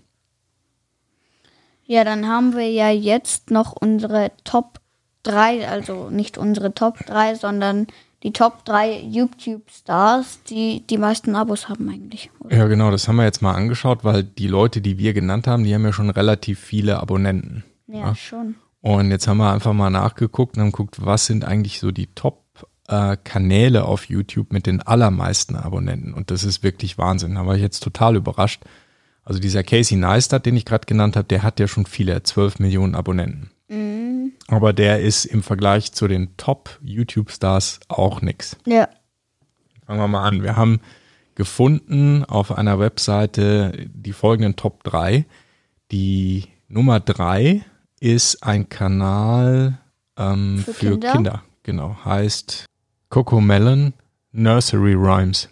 Ja, 1.85 2.05
dann 2.05 2.29
haben 2.29 2.55
wir 2.55 2.71
ja 2.71 2.91
jetzt 2.91 3.51
noch 3.51 3.73
unsere 3.73 4.33
Top 4.45 4.81
3, 5.23 5.69
also 5.69 6.11
nicht 6.11 6.37
unsere 6.37 6.75
Top 6.75 6.99
3, 7.07 7.35
sondern 7.35 7.87
die 8.23 8.33
Top 8.33 8.65
3 8.65 9.01
YouTube-Stars, 9.01 10.43
die 10.45 10.85
die 10.87 10.99
meisten 10.99 11.37
Abos 11.37 11.69
haben 11.69 11.89
eigentlich. 11.89 12.31
oder? 12.41 12.57
Ja, 12.57 12.67
genau, 12.67 12.91
das 12.91 13.09
haben 13.09 13.17
wir 13.17 13.25
jetzt 13.25 13.43
mal 13.43 13.55
angeschaut, 13.55 14.05
weil 14.05 14.25
die 14.25 14.49
Leute, 14.49 14.81
die 14.81 14.99
wir 14.99 15.15
genannt 15.15 15.47
haben, 15.47 15.65
die 15.65 15.75
haben 15.75 15.85
ja 15.85 15.93
schon 15.93 16.11
relativ 16.11 16.59
viele 16.59 16.99
Abonnenten. 17.01 17.65
Ja, 17.87 18.15
schon. 18.15 18.57
Und 18.81 19.11
jetzt 19.11 19.27
haben 19.27 19.39
wir 19.39 19.53
einfach 19.53 19.73
mal 19.73 19.91
nachgeguckt 19.91 20.57
und 20.57 20.63
haben 20.63 20.73
geguckt, 20.73 21.05
was 21.05 21.27
sind 21.27 21.45
eigentlich 21.45 21.81
so 21.81 21.91
die 21.91 22.15
Top-Kanäle 22.89 23.85
auf 23.85 24.09
YouTube 24.09 24.53
mit 24.53 24.67
den 24.67 24.81
allermeisten 24.83 25.57
Abonnenten. 25.57 26.15
Und 26.15 26.31
das 26.31 26.43
ist 26.43 26.63
wirklich 26.63 26.99
Wahnsinn. 26.99 27.35
Da 27.35 27.47
war 27.47 27.55
ich 27.55 27.63
jetzt 27.63 27.81
total 27.81 28.17
überrascht. 28.17 28.63
Also 29.25 29.41
dieser 29.41 29.63
Casey 29.63 29.97
Neistat, 29.97 30.47
den 30.47 30.57
ich 30.57 30.65
gerade 30.65 30.87
genannt 30.87 31.17
habe, 31.17 31.29
der 31.29 31.43
hat 31.43 31.61
ja 31.61 31.69
schon 31.69 31.85
viele, 31.85 32.23
12 32.23 32.61
Millionen 32.61 32.95
Abonnenten. 32.95 33.51
Aber 34.49 34.73
der 34.73 35.01
ist 35.01 35.27
im 35.27 35.43
Vergleich 35.43 35.93
zu 35.93 36.09
den 36.09 36.35
Top-YouTube-Stars 36.39 37.81
auch 37.89 38.23
nix. 38.23 38.57
Ja. 38.67 38.89
Fangen 39.87 40.01
wir 40.01 40.09
mal 40.09 40.27
an. 40.27 40.43
Wir 40.43 40.57
haben 40.57 40.81
gefunden 41.35 42.25
auf 42.25 42.57
einer 42.57 42.79
Webseite 42.79 43.87
die 43.93 44.15
folgenden 44.15 44.57
Top 44.57 44.83
3. 44.85 45.27
Die 45.93 46.47
Nummer 46.69 46.99
3 47.01 47.63
ist 48.01 48.43
ein 48.43 48.71
Kanal 48.71 49.79
ähm, 50.17 50.63
Für 50.65 50.73
für, 50.73 50.91
Kinder? 50.93 51.13
Kinder. 51.13 51.43
Genau. 51.63 51.99
Heißt 52.07 52.65
Coco 53.11 53.41
Melon 53.41 53.95
Nursery 54.33 54.95
Rhymes. 54.95 55.49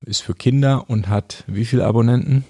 Ist 0.00 0.22
für 0.22 0.34
Kinder 0.34 0.88
und 0.88 1.08
hat 1.08 1.44
wie 1.46 1.64
viele 1.64 1.86
Abonnenten? 1.86 2.44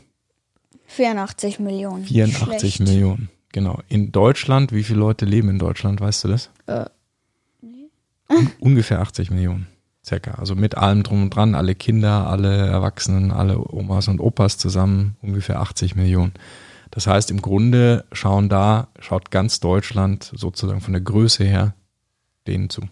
84 0.87 1.61
Millionen. 1.61 2.04
84 2.04 2.74
Schlecht. 2.74 2.80
Millionen. 2.80 3.30
Genau. 3.52 3.80
In 3.88 4.12
Deutschland, 4.12 4.72
wie 4.72 4.83
viele 4.83 4.98
Leute 4.98 5.24
leben 5.24 5.48
in 5.48 5.59
Deutschland, 5.59 6.00
weißt 6.00 6.24
du 6.24 6.28
das? 6.28 6.50
Äh, 6.66 6.85
Un 8.28 8.50
ungefähr 8.59 9.00
80 9.00 9.30
Millionen. 9.30 9.66
Circa. 10.04 10.33
Also 10.33 10.54
mit 10.54 10.76
allem 10.76 11.02
drum 11.02 11.22
und 11.22 11.30
dran, 11.30 11.54
alle 11.54 11.74
Kinder, 11.74 12.26
alle 12.28 12.66
Erwachsenen, 12.66 13.30
alle 13.30 13.59
Omas 13.59 14.09
und 14.09 14.20
Opas 14.20 14.59
zusammen, 14.59 15.16
ungefähr 15.22 15.61
80 15.61 15.96
Millionen. 15.96 16.33
Das 16.90 17.07
heißt, 17.07 17.30
im 17.30 17.40
Grunde 17.40 18.04
schauen 18.12 18.48
da, 18.48 18.88
schaut 18.98 19.30
ganz 19.30 19.61
Deutschland 19.61 20.30
sozusagen 20.35 20.80
von 20.80 20.92
der 20.92 21.02
Größe 21.02 21.44
her 21.44 21.74
denen 22.46 22.68
zu. 22.68 22.83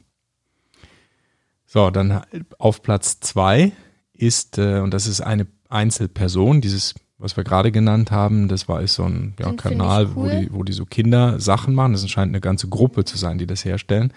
So, 1.73 1.89
dann 1.89 2.21
auf 2.59 2.83
Platz 2.83 3.21
zwei 3.21 3.73
ist, 4.13 4.59
äh, 4.59 4.81
und 4.81 4.93
das 4.93 5.07
ist 5.07 5.23
eine 5.23 5.47
Einzelperson, 5.71 6.61
dieses, 6.61 6.95
was 7.17 7.39
wir 7.39 7.45
gerade 7.45 7.73
genannt 7.73 8.11
haben, 8.11 8.49
das 8.49 8.69
war 8.69 8.83
ist 8.83 8.93
so 8.93 9.05
ein 9.05 9.33
ja, 9.41 9.51
Kanal, 9.55 10.15
wo, 10.15 10.25
cool. 10.25 10.31
die, 10.31 10.53
wo 10.53 10.65
die 10.65 10.75
so 10.75 10.85
Kinder 10.85 11.41
Sachen 11.41 11.75
machen. 11.75 11.95
Das 11.95 12.07
scheint 12.11 12.29
eine 12.29 12.43
ganze 12.43 12.69
Gruppe 12.69 13.07
zu 13.07 13.17
sein, 13.17 13.39
die 13.39 13.47
das 13.47 13.65
herstellen. 13.65 14.13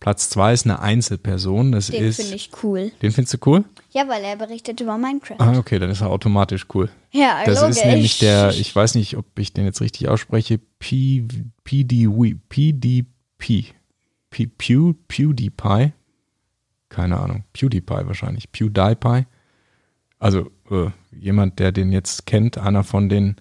Platz 0.00 0.28
zwei 0.28 0.52
ist 0.52 0.66
eine 0.66 0.80
Einzelperson. 0.80 1.70
Das 1.70 1.86
den 1.86 2.02
ist. 2.02 2.16
finde 2.16 2.34
ich 2.34 2.50
cool. 2.64 2.90
Den 3.00 3.12
findest 3.12 3.34
du 3.34 3.38
cool? 3.48 3.64
Ja, 3.92 4.08
weil 4.08 4.24
er 4.24 4.34
berichtet 4.34 4.80
über 4.80 4.98
Minecraft. 4.98 5.36
Ah, 5.38 5.56
okay, 5.56 5.78
dann 5.78 5.90
ist 5.90 6.00
er 6.00 6.10
automatisch 6.10 6.66
cool. 6.74 6.88
Ja, 7.12 7.44
Das 7.46 7.60
logisch. 7.60 7.76
ist 7.76 7.84
nämlich 7.84 8.18
der, 8.18 8.50
ich 8.50 8.74
weiß 8.74 8.96
nicht, 8.96 9.16
ob 9.16 9.38
ich 9.38 9.52
den 9.52 9.66
jetzt 9.66 9.80
richtig 9.80 10.08
ausspreche, 10.08 10.58
P, 10.80 11.28
PDP, 11.62 13.04
P, 13.38 14.46
Pew, 14.58 14.94
PewDiePie, 15.06 15.92
keine 16.88 17.18
Ahnung, 17.20 17.44
PewDiePie 17.52 18.06
wahrscheinlich, 18.06 18.50
PewDiePie. 18.52 19.26
Also 20.18 20.50
äh, 20.70 20.90
jemand, 21.12 21.58
der 21.58 21.72
den 21.72 21.92
jetzt 21.92 22.26
kennt, 22.26 22.58
einer 22.58 22.84
von 22.84 23.08
den 23.08 23.36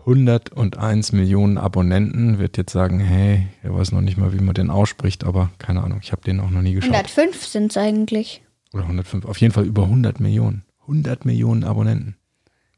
101 0.00 1.12
Millionen 1.12 1.56
Abonnenten, 1.56 2.38
wird 2.38 2.56
jetzt 2.58 2.72
sagen, 2.72 3.00
hey, 3.00 3.46
er 3.62 3.74
weiß 3.74 3.92
noch 3.92 4.02
nicht 4.02 4.18
mal, 4.18 4.32
wie 4.32 4.42
man 4.42 4.54
den 4.54 4.70
ausspricht, 4.70 5.24
aber 5.24 5.50
keine 5.58 5.82
Ahnung, 5.82 6.00
ich 6.02 6.12
habe 6.12 6.22
den 6.22 6.40
auch 6.40 6.50
noch 6.50 6.60
nie 6.60 6.74
geschaut. 6.74 6.92
105 6.92 7.46
sind 7.46 7.70
es 7.70 7.76
eigentlich. 7.76 8.42
Oder 8.72 8.82
105, 8.82 9.24
auf 9.24 9.38
jeden 9.38 9.54
Fall 9.54 9.64
über 9.64 9.84
100 9.84 10.20
Millionen. 10.20 10.64
100 10.82 11.24
Millionen 11.24 11.64
Abonnenten. 11.64 12.16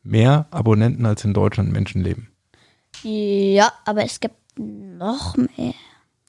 Mehr 0.02 0.46
Abonnenten 0.52 1.04
als 1.04 1.24
in 1.24 1.34
Deutschland 1.34 1.72
Menschen 1.72 2.00
leben. 2.02 2.28
Ja, 3.02 3.72
aber 3.84 4.04
es 4.04 4.20
gibt 4.20 4.36
noch 4.56 5.36
mehr. 5.36 5.74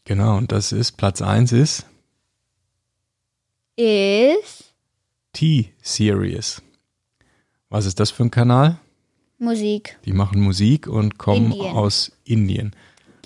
Genau, 0.06 0.38
und 0.38 0.52
das 0.52 0.72
ist, 0.72 0.94
Platz 0.94 1.22
1 1.22 1.52
ist 1.52 1.86
Ist 3.78 4.74
T-Series. 5.34 6.62
Was 7.70 7.86
ist 7.86 8.00
das 8.00 8.10
für 8.12 8.24
ein 8.24 8.32
Kanal? 8.32 8.80
Musik. 9.38 9.98
Die 10.06 10.14
machen 10.14 10.42
Musik 10.42 10.88
und 10.88 11.18
kommen 11.20 11.52
Indien. 11.52 11.76
aus 11.76 12.12
Indien. 12.24 12.76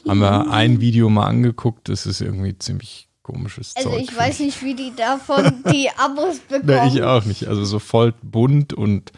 Haben 0.08 0.20
wir 0.20 0.52
ein 0.52 0.82
Video 0.82 1.10
mal 1.10 1.28
angeguckt, 1.28 1.88
das 1.88 2.06
ist 2.06 2.20
irgendwie 2.22 2.58
ziemlich 2.58 3.08
komisches 3.22 3.76
Also 3.78 3.92
Zeug. 3.92 4.02
ich 4.02 4.08
finde 4.10 4.22
weiß 4.22 4.40
nicht, 4.42 4.62
wie 4.64 4.74
die 4.76 4.92
davon 4.96 5.64
die 5.72 5.90
Abos 5.98 6.40
bekommen. 6.40 6.66
Ne, 6.66 6.88
ich 6.94 7.02
auch 7.04 7.24
nicht. 7.24 7.48
Also 7.48 7.64
so 7.64 7.80
voll 7.80 8.14
bunt 8.22 8.74
und, 8.74 9.12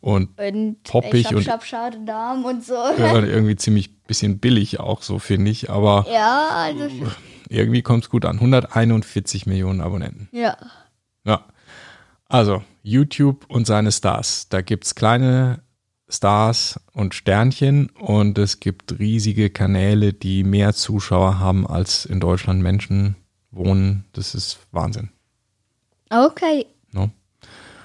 und 0.00 0.38
Und 0.38 0.82
Poppig 0.84 1.14
ich 1.14 1.26
hab 1.26 1.34
und- 1.34 1.64
schade 1.64 1.98
Namen 1.98 2.44
und 2.44 2.64
so. 2.64 2.74
ja, 2.74 3.18
irgendwie 3.24 3.56
ziemlich 3.56 3.96
bisschen 4.06 4.38
billig 4.38 4.78
auch 4.78 5.02
so, 5.02 5.18
finde 5.18 5.50
ich. 5.50 5.70
Aber 5.70 6.06
Ja, 6.12 6.50
also 6.52 6.88
irgendwie 7.48 7.82
kommt 7.82 8.04
es 8.04 8.10
gut 8.10 8.24
an. 8.24 8.36
141 8.36 9.46
Millionen 9.46 9.80
Abonnenten. 9.80 10.28
ja. 10.32 10.56
Ja. 11.24 11.44
Also, 12.30 12.62
YouTube 12.82 13.46
und 13.48 13.66
seine 13.66 13.90
Stars. 13.90 14.48
Da 14.50 14.60
gibt's 14.60 14.94
kleine 14.94 15.60
Stars 16.10 16.78
und 16.92 17.14
Sternchen 17.14 17.88
und 17.90 18.38
es 18.38 18.60
gibt 18.60 18.98
riesige 18.98 19.50
Kanäle, 19.50 20.12
die 20.12 20.44
mehr 20.44 20.72
Zuschauer 20.74 21.38
haben, 21.38 21.66
als 21.66 22.04
in 22.04 22.20
Deutschland 22.20 22.62
Menschen 22.62 23.16
wohnen. 23.50 24.04
Das 24.12 24.34
ist 24.34 24.58
Wahnsinn. 24.72 25.08
Okay, 26.10 26.66
Ne? 26.92 27.10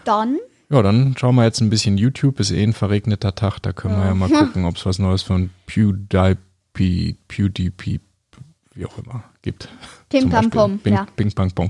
dann 0.06 0.40
Ja, 0.70 0.82
dann 0.82 1.16
schauen 1.18 1.36
wir 1.36 1.44
jetzt 1.44 1.62
ein 1.62 1.70
bisschen 1.70 1.98
YouTube. 1.98 2.40
Ist 2.40 2.52
eh 2.52 2.64
ein 2.64 2.74
verregneter 2.74 3.36
Tag. 3.36 3.60
Da 3.60 3.74
können 3.74 3.98
wir 3.98 4.06
ja 4.06 4.14
mal 4.14 4.30
gucken, 4.46 4.66
ob 4.66 4.76
es 4.78 4.86
was 4.86 5.00
Neues 5.00 5.22
von 5.22 5.50
PewDiePie, 5.68 7.18
PewDiePie, 7.28 8.00
wie 8.74 8.86
auch 8.86 8.98
immer, 8.98 9.24
gibt. 9.42 9.70
Ping 10.10 10.22
Zum 10.22 10.30
Pam. 10.30 10.50
Pom, 10.50 10.80
Ping, 10.80 10.94
ja. 10.94 11.06
Ping 11.16 11.32
Pang 11.32 11.52
Pong. 11.52 11.70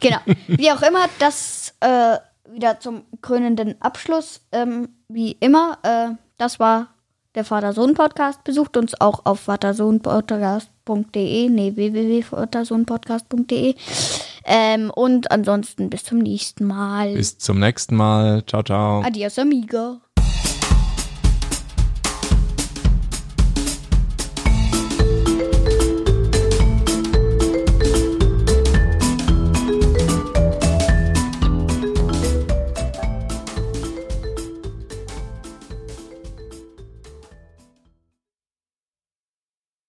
Genau. 0.00 0.18
Wie 0.48 0.70
auch 0.70 0.82
immer, 0.82 1.08
das 1.18 1.72
äh, 1.80 2.18
wieder 2.50 2.78
zum 2.80 3.04
krönenden 3.22 3.80
Abschluss. 3.80 4.42
Ähm, 4.52 4.90
wie 5.08 5.32
immer, 5.32 5.78
äh, 5.82 6.08
das 6.36 6.60
war 6.60 6.88
der 7.34 7.44
Vater-Sohn-Podcast. 7.44 8.44
Besucht 8.44 8.76
uns 8.76 9.00
auch 9.00 9.24
auf 9.24 9.40
vatersohnpodcast.de, 9.40 11.48
nee, 11.48 11.74
www.vatersohnpodcast.de. 11.74 13.76
Ähm, 14.44 14.90
und 14.90 15.30
ansonsten 15.30 15.88
bis 15.90 16.04
zum 16.04 16.18
nächsten 16.18 16.66
Mal. 16.66 17.14
Bis 17.14 17.38
zum 17.38 17.60
nächsten 17.60 17.96
Mal. 17.96 18.44
Ciao, 18.46 18.62
ciao. 18.62 19.00
Adios, 19.02 19.38
amigo. 19.38 20.03